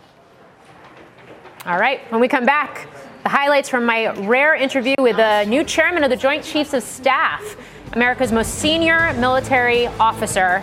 [1.67, 2.01] All right.
[2.13, 2.89] When we come back,
[3.23, 6.83] the highlights from my rare interview with the new chairman of the Joint Chiefs of
[6.83, 7.57] Staff,
[7.93, 10.59] America's most senior military officer.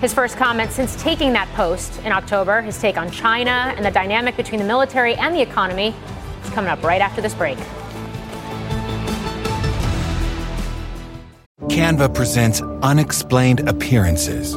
[0.00, 3.90] His first comment since taking that post in October, his take on China and the
[3.90, 5.94] dynamic between the military and the economy,
[6.44, 7.58] is coming up right after this break.
[11.62, 14.56] Canva presents unexplained appearances.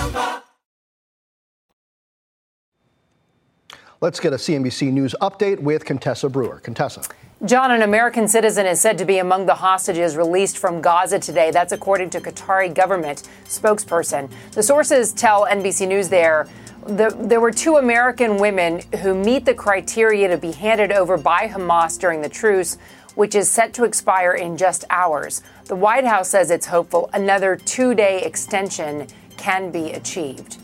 [4.03, 6.59] Let's get a CNBC News update with Contessa Brewer.
[6.61, 7.03] Contessa.
[7.45, 11.51] John, an American citizen is said to be among the hostages released from Gaza today.
[11.51, 14.31] That's according to Qatari government spokesperson.
[14.53, 16.47] The sources tell NBC News there
[16.87, 21.47] the, there were two American women who meet the criteria to be handed over by
[21.47, 22.79] Hamas during the truce,
[23.13, 25.43] which is set to expire in just hours.
[25.65, 29.05] The White House says it's hopeful another two day extension
[29.37, 30.57] can be achieved.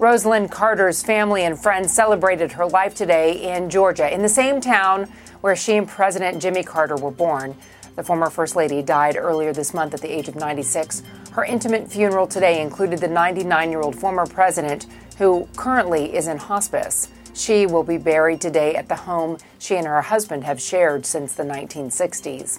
[0.00, 5.06] Rosalynn Carter's family and friends celebrated her life today in Georgia, in the same town
[5.42, 7.54] where she and President Jimmy Carter were born.
[7.96, 11.02] The former First Lady died earlier this month at the age of 96.
[11.32, 14.86] Her intimate funeral today included the 99 year old former president,
[15.18, 17.10] who currently is in hospice.
[17.34, 21.34] She will be buried today at the home she and her husband have shared since
[21.34, 22.58] the 1960s.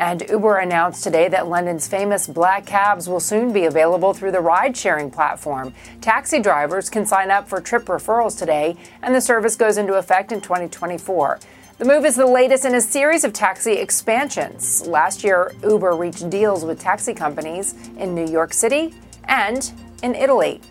[0.00, 4.40] And Uber announced today that London's famous black cabs will soon be available through the
[4.40, 5.74] ride sharing platform.
[6.00, 10.32] Taxi drivers can sign up for trip referrals today, and the service goes into effect
[10.32, 11.38] in 2024.
[11.76, 14.86] The move is the latest in a series of taxi expansions.
[14.86, 19.70] Last year, Uber reached deals with taxi companies in New York City and
[20.02, 20.62] in Italy.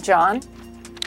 [0.00, 0.40] John?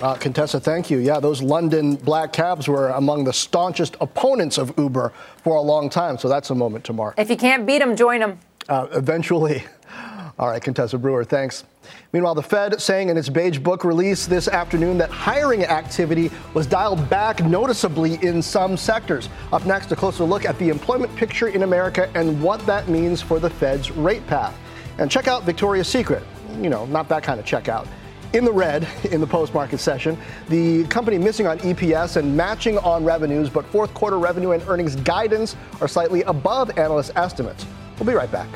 [0.01, 0.97] Uh, Contessa, thank you.
[0.97, 5.89] Yeah, those London black cabs were among the staunchest opponents of Uber for a long
[5.89, 7.15] time, so that's a moment to mark.
[7.17, 8.39] If you can't beat them, join them.
[8.67, 9.63] Uh, eventually.
[10.39, 11.63] All right, Contessa Brewer, thanks.
[12.11, 16.67] Meanwhile, the Fed saying in its Beige Book release this afternoon that hiring activity was
[16.67, 19.29] dialed back noticeably in some sectors.
[19.53, 23.21] Up next, a closer look at the employment picture in America and what that means
[23.21, 24.57] for the Fed's rate path.
[24.97, 26.23] And check out Victoria's Secret.
[26.59, 27.87] You know, not that kind of checkout
[28.35, 30.17] in the red in the post market session.
[30.49, 34.97] The company missing on EPS and matching on revenues, but fourth quarter revenue and earnings
[34.97, 37.65] guidance are slightly above analyst estimates.
[37.97, 38.49] We'll be right back.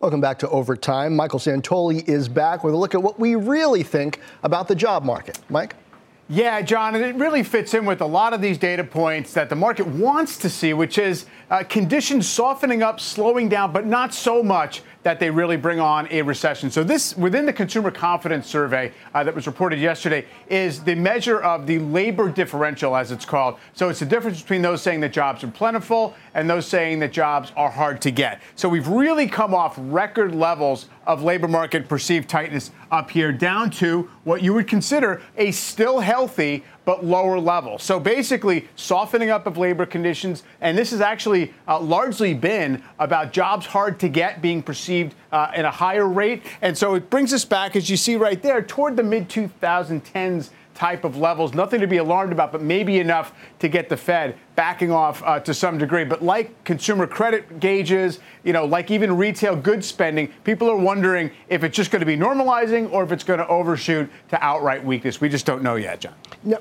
[0.00, 1.14] Welcome back to Overtime.
[1.14, 5.04] Michael Santoli is back with a look at what we really think about the job
[5.04, 5.38] market.
[5.48, 5.76] Mike?
[6.32, 9.48] Yeah, John, and it really fits in with a lot of these data points that
[9.48, 14.14] the market wants to see, which is uh, conditions softening up, slowing down, but not
[14.14, 16.70] so much that they really bring on a recession.
[16.70, 21.40] So this within the consumer confidence survey uh, that was reported yesterday is the measure
[21.40, 23.56] of the labor differential, as it's called.
[23.72, 27.12] So it's the difference between those saying that jobs are plentiful and those saying that
[27.12, 28.40] jobs are hard to get.
[28.56, 33.70] So we've really come off record levels of labor market perceived tightness up here down
[33.70, 37.78] to what you would consider a still healthy but lower level.
[37.78, 43.32] So basically, softening up of labor conditions, and this has actually uh, largely been about
[43.32, 46.42] jobs hard to get being perceived uh, at a higher rate.
[46.62, 50.50] And so it brings us back, as you see right there, toward the mid 2010s
[50.74, 51.52] type of levels.
[51.52, 55.40] Nothing to be alarmed about, but maybe enough to get the Fed backing off uh,
[55.40, 56.04] to some degree.
[56.04, 61.30] But like consumer credit gauges, you know, like even retail goods spending, people are wondering
[61.48, 64.84] if it's just going to be normalizing or if it's going to overshoot to outright
[64.84, 65.18] weakness.
[65.18, 66.12] We just don't know yet, Jon.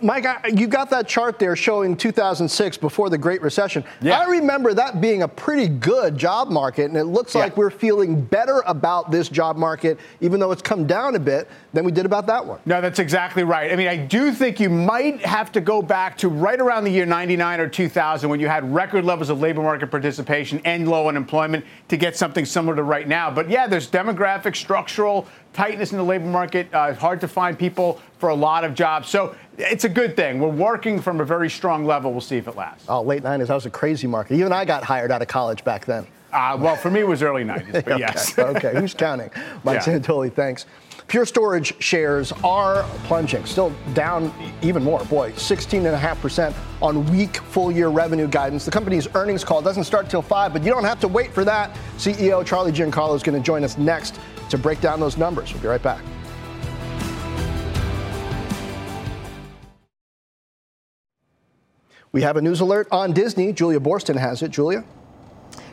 [0.01, 3.83] Mike, you got that chart there showing 2006 before the Great Recession.
[4.01, 4.17] Yeah.
[4.17, 7.41] I remember that being a pretty good job market, and it looks yeah.
[7.41, 11.49] like we're feeling better about this job market, even though it's come down a bit,
[11.73, 12.59] than we did about that one.
[12.65, 13.73] No, that's exactly right.
[13.73, 16.91] I mean, I do think you might have to go back to right around the
[16.91, 21.07] year 99 or 2000 when you had record levels of labor market participation and low
[21.07, 23.29] unemployment to get something similar to right now.
[23.31, 26.73] But yeah, there's demographic, structural tightness in the labor market.
[26.73, 29.09] Uh, hard to find people for a lot of jobs.
[29.09, 30.39] So it's a good thing.
[30.39, 32.11] We're working from a very strong level.
[32.11, 32.85] We'll see if it lasts.
[32.87, 33.47] Oh, late 90s.
[33.47, 34.35] That was a crazy market.
[34.35, 36.05] Even I got hired out of college back then.
[36.31, 37.99] Uh, well, for me, it was early 90s, but okay.
[37.99, 38.37] yes.
[38.37, 39.31] okay, who's counting?
[39.63, 39.99] Mike yeah.
[39.99, 40.65] Santoli, thanks.
[41.09, 45.03] Pure Storage shares are plunging, still down even more.
[45.05, 48.63] Boy, 16.5% on weak full year revenue guidance.
[48.63, 51.43] The company's earnings call doesn't start till 5, but you don't have to wait for
[51.45, 51.75] that.
[51.97, 54.19] CEO Charlie Giancarlo is going to join us next
[54.51, 55.51] to break down those numbers.
[55.51, 56.03] We'll be right back.
[62.11, 63.51] We have a news alert on Disney.
[63.51, 64.51] Julia Boorstin has it.
[64.51, 64.83] Julia?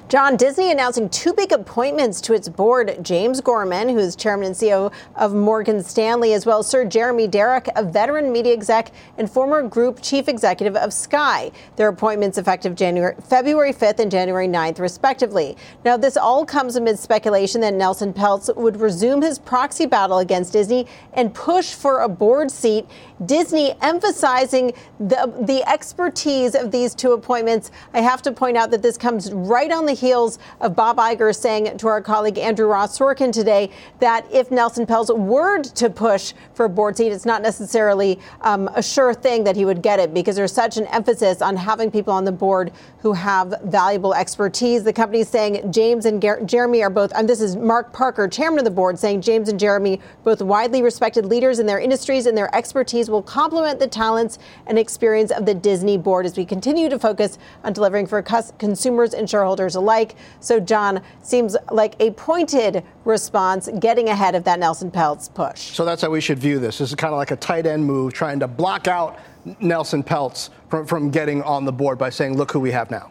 [0.09, 4.55] Jon Disney announcing two big appointments to its board James Gorman, who is chairman and
[4.55, 9.29] CEO of Morgan Stanley, as well as Sir Jeremy Darroch, a veteran media exec and
[9.29, 11.51] former group chief executive of Sky.
[11.75, 15.57] Their appointments effective January, February 5th and January 9th, respectively.
[15.85, 20.53] Now, this all comes amid speculation that Nelson Peltz would resume his proxy battle against
[20.53, 22.87] Disney and push for a board seat.
[23.25, 27.71] Disney emphasizing the, the expertise of these two appointments.
[27.95, 31.35] I have to point out that this comes right on the heels of Bob Iger
[31.35, 36.35] saying to our colleague Andrew Ross Sorkin today that if Nelson Peltz were to push
[36.53, 39.99] for a board seat, it's not necessarily um, a sure thing that he would get
[39.99, 44.15] it because there's such an emphasis on having people on the board who have valuable
[44.15, 44.85] expertise.
[44.85, 48.29] The company is saying James and Ger- Jeremy are both, and this is Mark Parker,
[48.29, 52.27] chairman of the board, saying James and Jeremy, both widely respected leaders in their industries
[52.27, 56.45] and their expertise will complement the talents and experience of the Disney board as we
[56.45, 60.17] continue to focus on delivering for consumers and shareholders alike alike.
[60.41, 65.61] So, Jon, seems like a pointed response, getting ahead of that Nelson Peltz push.
[65.61, 66.79] So that's how we should view this.
[66.79, 69.21] This is kind of like a tight end move, trying to block out
[69.61, 73.11] Nelson Peltz from, from getting on the board by saying, look who we have now.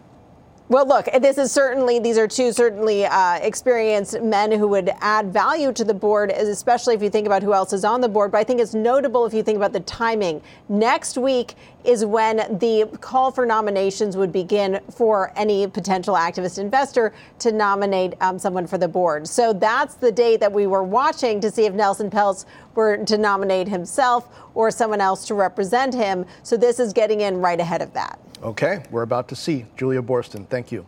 [0.67, 5.31] Well, look, this is certainly, these are two certainly uh, experienced men who would add
[5.31, 8.31] value to the board, especially if you think about who else is on the board.
[8.31, 10.41] But I think it's notable if you think about the timing.
[10.67, 11.53] Next week
[11.85, 18.13] is when the call for nominations would begin for any potential activist investor to nominate
[18.21, 19.27] um, someone for the board.
[19.27, 23.17] So that's the date that we were watching to see if Nelson Peltz were to
[23.17, 26.25] nominate himself or someone else to represent him.
[26.43, 28.19] So this is getting in right ahead of that.
[28.43, 29.65] Okay, we're about to see.
[29.77, 30.85] Julia Boorstin, thank you.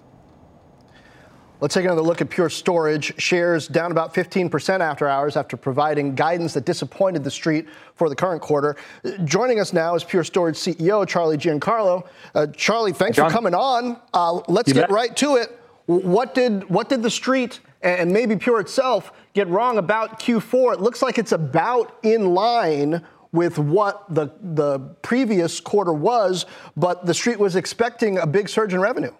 [1.59, 3.19] Let's take another look at Pure Storage.
[3.19, 8.15] Shares down about 15% after hours after providing guidance that disappointed the street for the
[8.15, 8.75] current quarter.
[9.23, 12.07] Joining us now is Pure Storage CEO Charlie Giancarlo.
[12.35, 13.29] Uh, Charlie, thanks Jon.
[13.29, 13.99] for coming on.
[14.13, 14.91] Uh, let's you get bet.
[14.91, 15.59] right to it.
[15.87, 20.73] What did what did the street and maybe Pure itself get wrong about Q4?
[20.73, 27.05] It looks like it's about in line with what the, the previous quarter was, but
[27.05, 29.11] the street was expecting a big surge in revenue.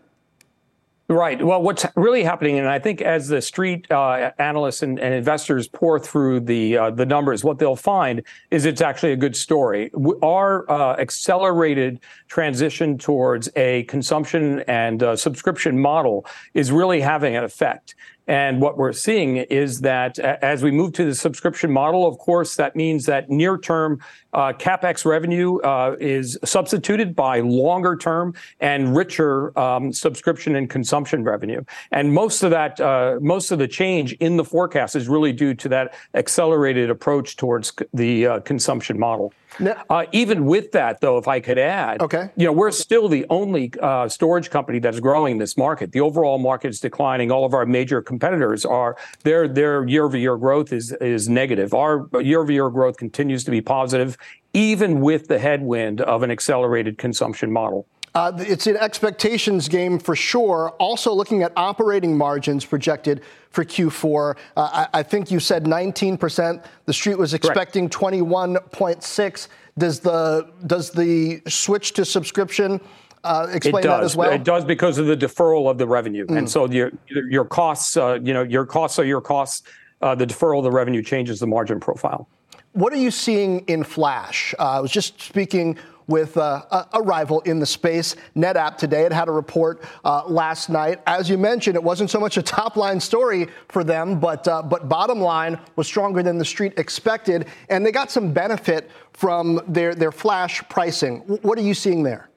[1.10, 1.42] Right.
[1.42, 5.70] Well, what's really happening, and I think as the street uh, analysts and, and, investors
[5.70, 9.90] pour through the uh, the numbers, what they'll find is it's actually a good story.
[10.22, 17.46] Our uh, accelerated transition towards a consumption and uh, subscription model is really having an
[17.46, 17.96] effect.
[18.28, 22.58] And what we're seeing is that as we move to the subscription model, of course,
[22.58, 24.02] that means that near term
[24.54, 31.64] capex revenue uh, is substituted by longer term and richer um, subscription and consumption revenue.
[31.92, 35.54] And most of that, uh, most of the change in the forecast is really due
[35.56, 39.34] to that accelerated approach towards the uh, consumption model.
[39.90, 42.30] Uh, even with that, though, if I could add, okay.
[42.36, 45.94] you know, we're still the only uh, storage company that is growing this market.
[45.94, 47.32] The overall market is declining.
[47.32, 51.74] All of our major competitors competitors are their their year-over-year growth is is negative.
[51.74, 54.18] Our year-over-year growth continues to be positive,
[54.54, 57.86] even with the headwind of an accelerated consumption model.
[58.16, 60.72] Uh, it's an expectations game for sure.
[60.80, 63.22] Also, looking at operating margins projected
[63.52, 66.66] for Q4, uh, I, I, think you said 19%.
[66.86, 69.48] The street was expecting 21.6.
[69.78, 72.82] Does the does the switch to subscription
[73.24, 74.32] uh, explain that as well?
[74.32, 76.40] It does because of the deferral of the revenue, mm.
[76.40, 79.62] and so your your costs, uh, you know, your costs are your costs.
[80.02, 82.28] Uh, the deferral of the revenue changes the margin profile.
[82.78, 84.54] What are you seeing in Flash?
[84.60, 89.04] Uh, I was just speaking with uh, a rival in the space, NetApp today.
[89.04, 91.02] It had a report uh, last night.
[91.08, 94.62] As you mentioned, it wasn't so much a top line story for them, but uh,
[94.62, 99.60] but bottom line was stronger than the street expected, and they got some benefit from
[99.68, 101.22] their their flash pricing.
[101.22, 102.30] What are you seeing there?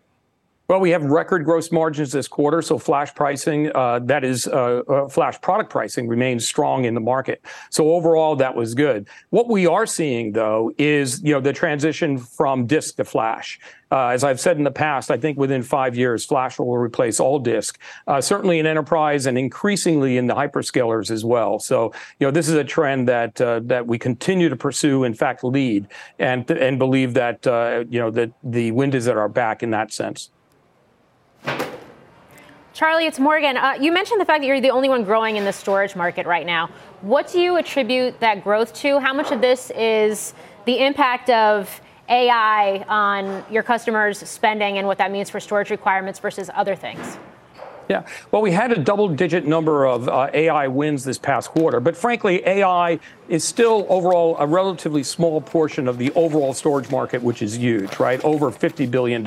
[0.70, 4.82] Well, we have record gross margins this quarter, so flash pricing, uh, that is, uh,
[4.86, 7.44] uh, flash product pricing remains strong in the market.
[7.70, 9.08] So overall, that was good.
[9.30, 13.58] What we are seeing, though, is you know the transition from disk to flash.
[13.90, 17.40] As I've said in the past, I think within five years, flash will replace all
[17.40, 17.76] disk,
[18.20, 21.58] certainly in enterprise and increasingly in the hyperscalers as well.
[21.58, 25.42] So, you know, this is a trend that that we continue to pursue, in fact,
[25.42, 25.88] lead,
[26.20, 27.44] and and believe that
[27.90, 30.30] you know that the wind is at our back in that sense.
[32.72, 33.56] Charlie, it's Morgan.
[33.56, 36.26] Uh, you mentioned the fact that you're the only one growing in the storage market
[36.26, 36.70] right now.
[37.02, 38.98] What do you attribute that growth to?
[38.98, 40.32] How much of this is
[40.64, 46.18] the impact of AI on your customers' spending and what that means for storage requirements
[46.18, 47.18] versus other things?
[47.90, 48.06] Yeah.
[48.30, 51.96] Well, we had a double digit number of uh, AI wins this past quarter, but
[51.96, 57.42] frankly, AI is still overall a relatively small portion of the overall storage market, which
[57.42, 58.22] is huge, right?
[58.24, 59.26] Over $50 billion.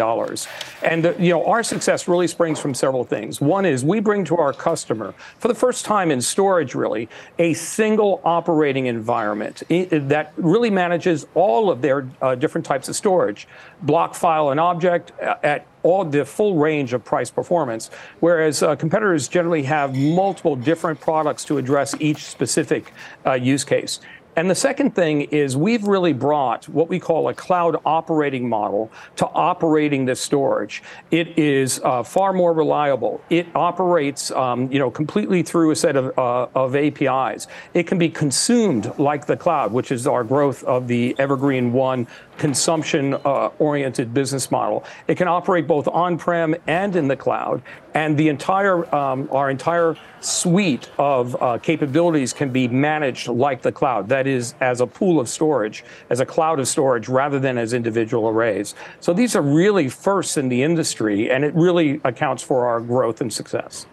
[0.81, 3.41] And, uh, you know, our success really springs from several things.
[3.41, 7.09] One is we bring to our customer, for the first time in storage, really,
[7.39, 13.45] a single operating environment that really manages all of their uh, different types of storage,
[13.83, 17.89] block, file, and object at all the full range of price performance,
[18.21, 22.93] whereas uh, competitors generally have multiple different products to address each specific
[23.25, 23.99] uh, use case.
[24.35, 28.91] And the second thing is we've really brought what we call a cloud operating model
[29.17, 30.81] to operating this storage.
[31.11, 33.21] It is uh, far more reliable.
[33.29, 37.47] It operates, um, you know, completely through a set of, uh, of APIs.
[37.75, 42.07] It can be consumed like the cloud, which is our growth of the Evergreen One
[42.37, 44.83] consumption uh, oriented business model.
[45.07, 47.61] It can operate both on prem and in the cloud.
[47.93, 53.71] And the entire, um, our entire suite of uh, capabilities can be managed like the
[53.71, 54.09] cloud.
[54.09, 57.73] That is, as a pool of storage, as a cloud of storage, rather than as
[57.73, 58.73] individual arrays.
[58.99, 63.21] So these are really firsts in the industry, and it really accounts for our growth
[63.21, 63.85] and success.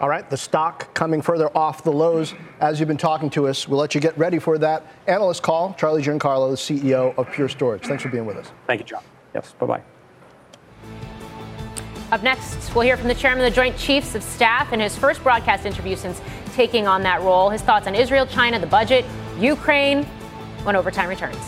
[0.00, 3.68] All right, the stock coming further off the lows as you've been talking to us.
[3.68, 5.74] We'll let you get ready for that analyst call.
[5.74, 7.82] Charlie Giancarlo, the CEO of Pure Storage.
[7.82, 8.50] Thanks for being with us.
[8.66, 9.02] Thank you, Jon.
[9.34, 9.82] Yes, bye bye.
[12.12, 14.98] Up next, we'll hear from the chairman of the Joint Chiefs of Staff in his
[14.98, 16.20] first broadcast interview since
[16.54, 17.50] taking on that role.
[17.50, 19.04] His thoughts on Israel, China, the budget,
[19.38, 20.02] Ukraine,
[20.64, 21.38] when overtime returns.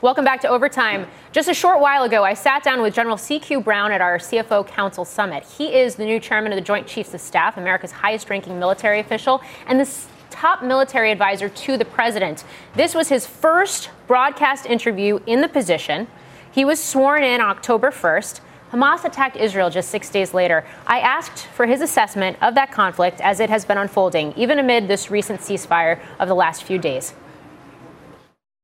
[0.00, 1.06] Welcome back to Overtime.
[1.32, 4.66] Just a short while ago, I sat down with General CQ Brown at our CFO
[4.66, 5.44] Council Summit.
[5.44, 9.00] He is the new chairman of the Joint Chiefs of Staff, America's highest ranking military
[9.00, 9.84] official, and the
[10.34, 12.44] top military advisor to the president.
[12.74, 16.08] This was his first broadcast interview in the position.
[16.50, 18.40] He was sworn in October 1st.
[18.72, 20.64] Hamas attacked Israel just six days later.
[20.86, 24.88] I asked for his assessment of that conflict as it has been unfolding, even amid
[24.88, 27.14] this recent ceasefire of the last few days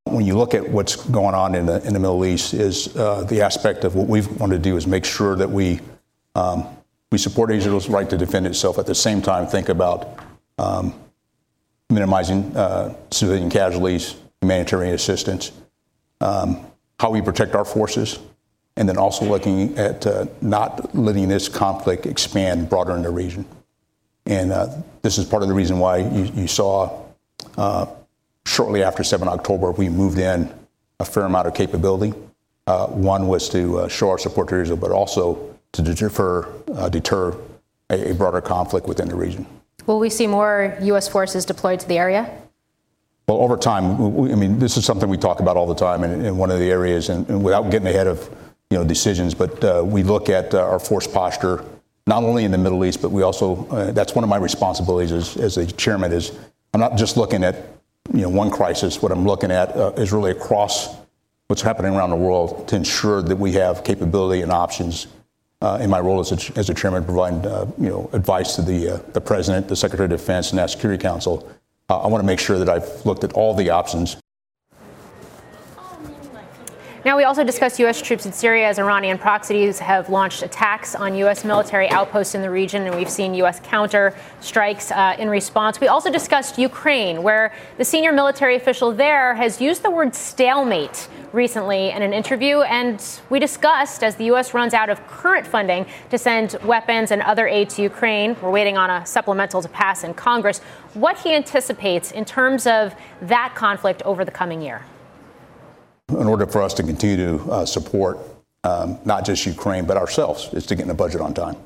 [0.07, 3.23] when you look at what's going on in the, in the Middle East, is uh,
[3.25, 5.81] the aspect of what we want to do is make sure that we
[6.35, 6.67] um,
[7.11, 8.79] we support Israel's right to defend itself.
[8.79, 10.19] At the same time, think about
[10.59, 10.95] um,
[11.91, 15.53] minimizing uh, civilian casualties, humanitarian assistance,
[16.21, 16.65] um,
[16.99, 18.19] how we protect our forces,
[18.77, 23.45] and then also looking at uh, not letting this conflict expand broader in the region.
[24.27, 24.69] And uh,
[25.03, 27.05] this is part of the reason why you, you saw
[27.57, 27.87] uh,
[28.47, 30.53] shortly after 7 October, we moved in
[30.99, 32.17] a fair amount of capability.
[32.67, 36.89] Uh, one was to uh, show our support to Israel, but also to deter, uh,
[36.89, 37.37] deter
[37.89, 39.47] a, a, broader conflict within the region.
[39.91, 41.09] Will we see more U.S.
[41.09, 42.31] forces deployed to the area?
[43.27, 46.05] Well, over time, we, I mean, this is something we talk about all the time,
[46.05, 48.31] and, and one of the areas, and, and, without getting ahead of
[48.71, 51.65] you know decisions, but uh, we look at uh, our force posture
[52.07, 55.11] not only in the Middle East, but we also uh, that's one of my responsibilities
[55.11, 56.39] as, as a chairman is
[56.73, 57.57] I'm not just looking at
[58.15, 59.03] you know, one crisis.
[59.03, 60.95] What I'm looking at uh, is really across
[61.49, 65.09] what's happening around the world to ensure that we have capability and options.
[65.63, 68.63] Uh, in my role as a, as a chairman, providing uh, you know advice to
[68.63, 71.47] the uh, the president, the Secretary of Defense, and National Security Council.
[71.91, 74.17] Uh, I want to make sure that I've looked at all the options
[77.03, 78.03] now, we also discussed U.S.
[78.03, 81.47] troops in Syria as Iranian proxies have launched attacks on U.S.
[81.47, 83.59] military outposts in the region, and we've seen U.S.
[83.65, 85.81] counter strikes uh, in response.
[85.81, 91.09] We also discussed Ukraine, where the senior military official there has used the word stalemate
[91.33, 92.61] recently in an interview.
[92.61, 94.55] And we discussed as the U.S.
[94.55, 98.77] runs out of current funding to send weapons and other aid to Ukraine, we're waiting
[98.77, 100.61] on a supplemental to pass in Congress,
[100.95, 104.83] what he anticipates in terms of that conflict over the coming year
[106.19, 108.19] in order for us to continue to uh, support
[108.65, 111.57] um, not just Ukraine, but ourselves, is to get in the budget on time.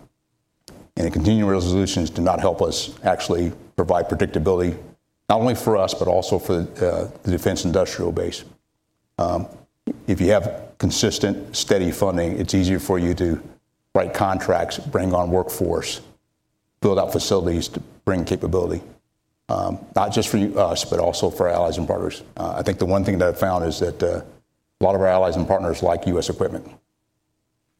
[0.97, 4.77] And the continuing resolutions do not help us actually provide predictability,
[5.29, 8.45] not only for us, but also for uh, the defense industrial base.
[9.19, 9.47] Um,
[10.07, 13.43] if you have consistent, steady funding, it's easier for you to
[13.95, 16.01] write contracts, bring on workforce,
[16.81, 18.83] build out facilities to bring capability.
[19.49, 22.23] Um, not just for you, us, but also for our allies and partners.
[22.37, 24.23] Uh, I think the one thing that I've found is that uh,
[24.81, 26.31] a lot of our allies and partners like U.S.
[26.31, 26.69] equipment.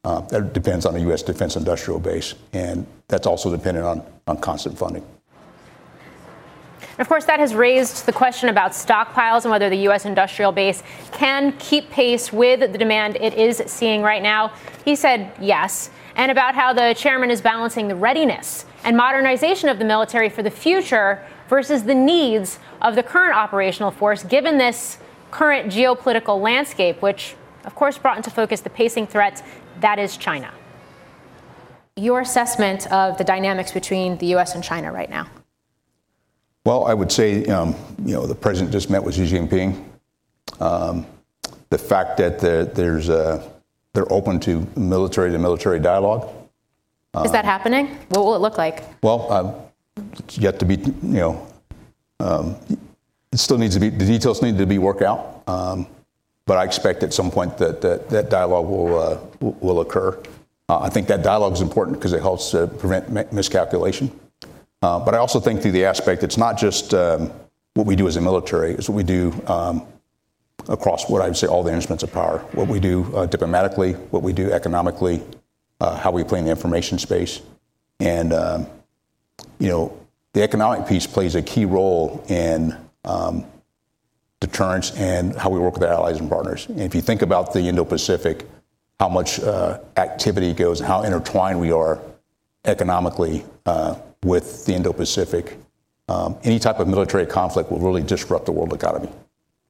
[0.05, 1.23] Uh, that depends on the U.S.
[1.23, 5.05] defense industrial base, and that's also dependent on, on constant funding.
[6.99, 10.05] Of course, that has raised the question about stockpiles and whether the U.S.
[10.05, 10.83] industrial base
[11.13, 14.53] can keep pace with the demand it is seeing right now.
[14.85, 19.79] He said yes, and about how the chairman is balancing the readiness and modernization of
[19.79, 24.99] the military for the future versus the needs of the current operational force, given this
[25.31, 29.43] current geopolitical landscape, which, of course, brought into focus the pacing threat
[29.81, 30.51] that is China.
[31.97, 34.55] Your assessment of the dynamics between the U.S.
[34.55, 35.27] and China right now?
[36.65, 39.85] Well, I would say, um, you know, the president just met with Xi Jinping.
[40.61, 41.07] Um,
[41.69, 43.51] the fact that the, there's a,
[43.93, 46.31] they're open to military to military dialogue.
[47.25, 47.87] Is that happening?
[48.09, 48.83] What will it look like?
[49.03, 51.47] Well, uh, it's yet to be, you know,
[52.19, 52.57] um,
[53.31, 55.43] it still needs to be, the details need to be worked out.
[55.47, 55.87] Um,
[56.47, 60.19] but I expect at some point that that, that dialogue will, uh, will occur.
[60.69, 64.11] Uh, I think that dialogue is important because it helps uh, prevent miscalculation.
[64.85, 67.33] Uh, but I also think through the aspect, it's not just um,
[67.73, 69.87] what we do as a military, it's what we do um,
[70.69, 72.41] across what I would say all the instruments of power.
[72.53, 75.23] What we do uh, diplomatically, what we do economically,
[75.81, 77.41] uh, how we play in the information space.
[77.99, 78.67] And, um,
[79.59, 79.99] you know,
[80.35, 82.77] the economic piece plays a key role in
[83.07, 83.47] um,
[84.41, 86.67] deterrence and how we work with our allies and partners.
[86.69, 88.45] And if you think about the Indo-Pacific,
[89.01, 92.03] how much uh, activity goes, how intertwined we are
[92.67, 93.95] economically uh,
[94.25, 95.57] with the Indo-Pacific,
[96.09, 99.09] um, any type of military conflict will really disrupt the world economy.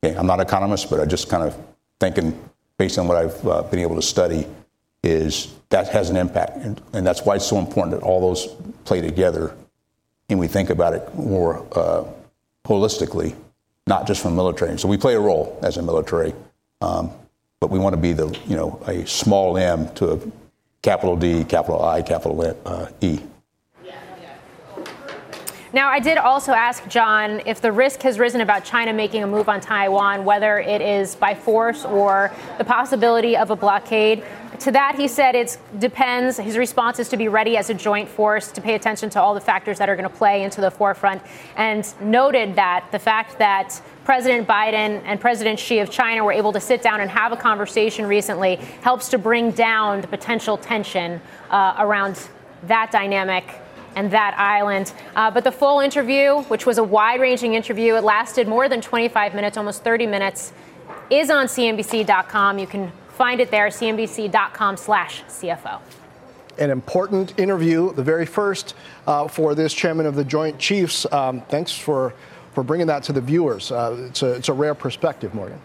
[0.03, 1.57] Okay, I'm not an economist, but I just kind of
[2.01, 2.39] thinking,
[2.79, 4.47] based on what I've uh, been able to study,
[5.03, 8.47] is that has an impact, and, and, that's why it's so important that all those
[8.85, 9.55] play together,
[10.31, 12.05] and we think about it more uh,
[12.65, 13.35] holistically,
[13.87, 14.79] not just from military.
[14.79, 16.33] So we play a role as a military,
[16.81, 17.11] um,
[17.61, 20.21] but we want to be the you know a small m to a
[20.81, 23.21] capital D, capital I, capital uh, E.
[25.75, 29.27] Now, I did also ask Jon if the risk has risen about China making a
[29.27, 34.23] move on Taiwan, whether it is by force or the possibility of a blockade.
[34.61, 36.37] To that, he said it depends.
[36.37, 39.35] His response is to be ready as a joint force to pay attention to all
[39.35, 41.21] the factors that are going to play into the forefront,
[41.57, 46.53] and noted that the fact that President Biden and President Xi of China were able
[46.53, 51.21] to sit down and have a conversation recently helps to bring down the potential tension
[51.51, 52.29] uh, around
[52.63, 53.61] that dynamic
[53.97, 54.93] and that island.
[55.15, 58.81] Uh, but the full interview, which was a wide ranging interview, it lasted more than
[58.81, 60.53] 25 minutes, almost 30 minutes,
[61.11, 62.59] is on CNBC.com.
[62.59, 65.81] You can find it there, CNBC.com slash CFO.
[66.59, 68.75] An important interview, the very first
[69.07, 71.11] uh, for this chairman of the Joint Chiefs.
[71.13, 72.15] Um, thanks for,
[72.53, 73.73] for bringing that to the viewers.
[73.73, 75.61] Uh, it's, a, it's a rare perspective, Morgan.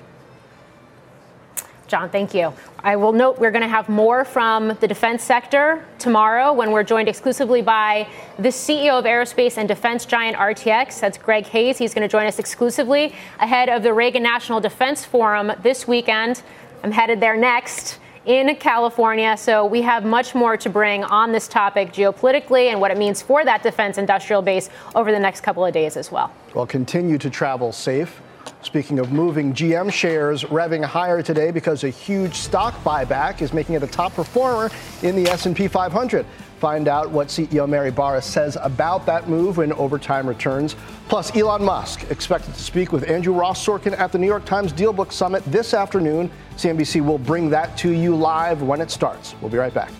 [1.89, 2.53] Jon, thank you.
[2.83, 6.83] I will note we're going to have more from the defense sector tomorrow when we're
[6.83, 10.99] joined exclusively by the CEO of aerospace and defense giant RTX.
[10.99, 11.79] That's Greg Hayes.
[11.79, 16.43] He's going to join us exclusively ahead of the Reagan National Defense Forum this weekend.
[16.83, 19.35] I'm headed there next in California.
[19.35, 23.23] So we have much more to bring on this topic geopolitically and what it means
[23.23, 26.31] for that defense industrial base over the next couple of days as well.
[26.53, 28.21] Well, continue to travel safe
[28.61, 33.75] Speaking of moving, GM shares revving higher today because a huge stock buyback is making
[33.75, 34.69] it a top performer
[35.01, 36.25] in the S&P 500.
[36.59, 40.75] Find out what CEO Mary Barra says about that move when overtime returns.
[41.07, 44.73] Plus, Elon Musk expected to speak with Andrew Ross Sorkin at the New York Times
[44.73, 46.29] Dealbook Summit this afternoon.
[46.57, 49.35] CNBC will bring that to you live when it starts.
[49.41, 49.91] We'll be right back.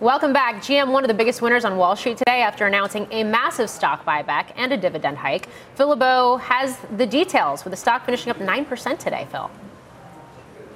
[0.00, 0.62] Welcome back.
[0.62, 4.04] GM, one of the biggest winners on Wall Street today after announcing a massive stock
[4.04, 5.48] buyback and a dividend hike.
[5.74, 9.50] Phil LeBeau has the details with the stock finishing up 9% today, Phil.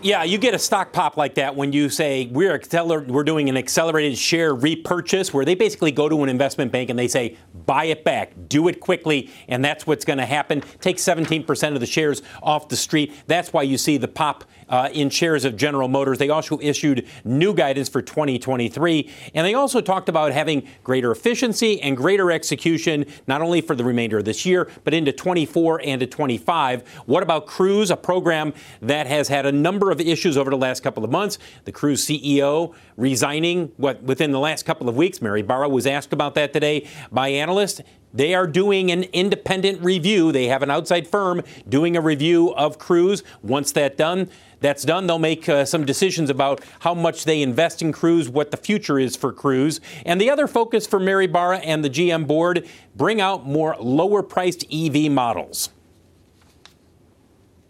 [0.00, 3.48] Yeah, you get a stock pop like that when you say we're acceler- we're doing
[3.48, 7.36] an accelerated share repurchase, where they basically go to an investment bank and they say
[7.64, 10.64] buy it back, do it quickly, and that's what's going to happen.
[10.80, 13.14] Take 17% of the shares off the street.
[13.28, 16.18] That's why you see the pop uh, in shares of General Motors.
[16.18, 21.80] They also issued new guidance for 2023, and they also talked about having greater efficiency
[21.80, 26.00] and greater execution, not only for the remainder of this year, but into 24 and
[26.00, 26.88] to 25.
[27.06, 30.82] What about Cruise, a program that has had a number of issues over the last
[30.82, 31.38] couple of months?
[31.64, 35.22] The Cruise CEO resigning what within the last couple of weeks.
[35.22, 37.80] Mary Barra was asked about that today by analysts.
[38.14, 40.32] They are doing an independent review.
[40.32, 43.22] They have an outside firm doing a review of Cruise.
[43.42, 44.28] Once that done,
[44.60, 48.50] that's done, they'll make uh, some decisions about how much they invest in Cruise, what
[48.50, 49.80] the future is for Cruise.
[50.04, 54.22] And the other focus for Mary Barra and the GM board, bring out more lower
[54.22, 55.70] priced EV models.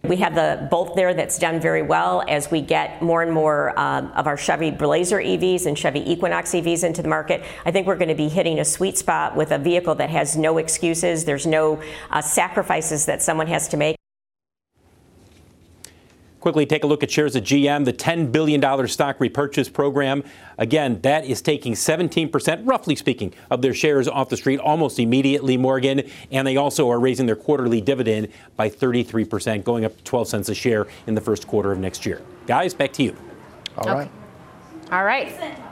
[0.05, 3.79] We have the Bolt there that's done very well as we get more and more
[3.79, 7.45] um, of our Chevy Blazer EVs and Chevy Equinox EVs into the market.
[7.65, 10.37] I think we're going to be hitting a sweet spot with a vehicle that has
[10.37, 11.25] no excuses.
[11.25, 11.81] There's no
[12.11, 13.97] uh, sacrifices that someone has to make.
[16.43, 20.25] Quickly take a look at shares of GM, the $10 billion stock repurchase program.
[20.59, 25.57] Again, that is taking 17%, roughly speaking, of their shares off the street almost immediately,
[25.57, 26.03] Morgan.
[26.33, 28.27] And they also are raising their quarterly dividend
[28.57, 32.05] by 33%, going up to 12 cents a share in the first quarter of next
[32.05, 32.21] year.
[32.49, 33.17] Guys, back to you.
[33.79, 33.99] All okay.
[33.99, 34.11] right.
[34.91, 35.72] All right.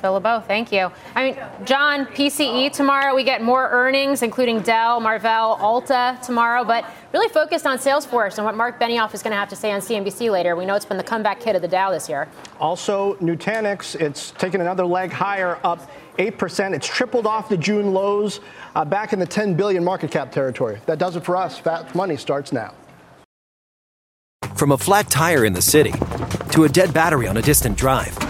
[0.00, 0.90] Phil LeBeau, thank you.
[1.14, 3.14] I mean, Jon, PCE tomorrow.
[3.14, 8.44] We get more earnings, including Dell, Marvell, Ulta tomorrow, but really focused on Salesforce and
[8.44, 10.56] what Marc Benioff is going to have to say on CNBC later.
[10.56, 12.28] We know it's been the comeback hit of the Dow this year.
[12.58, 16.74] Also, Nutanix, it's taken another leg higher, up 8%.
[16.74, 18.40] It's tripled off the June lows,
[18.74, 20.80] uh, back in the 10 billion market cap territory.
[20.86, 21.58] That does it for us.
[21.58, 22.74] Fast Money starts now.
[24.54, 25.92] From a flat tire in the city
[26.52, 28.29] to a dead battery on a distant drive.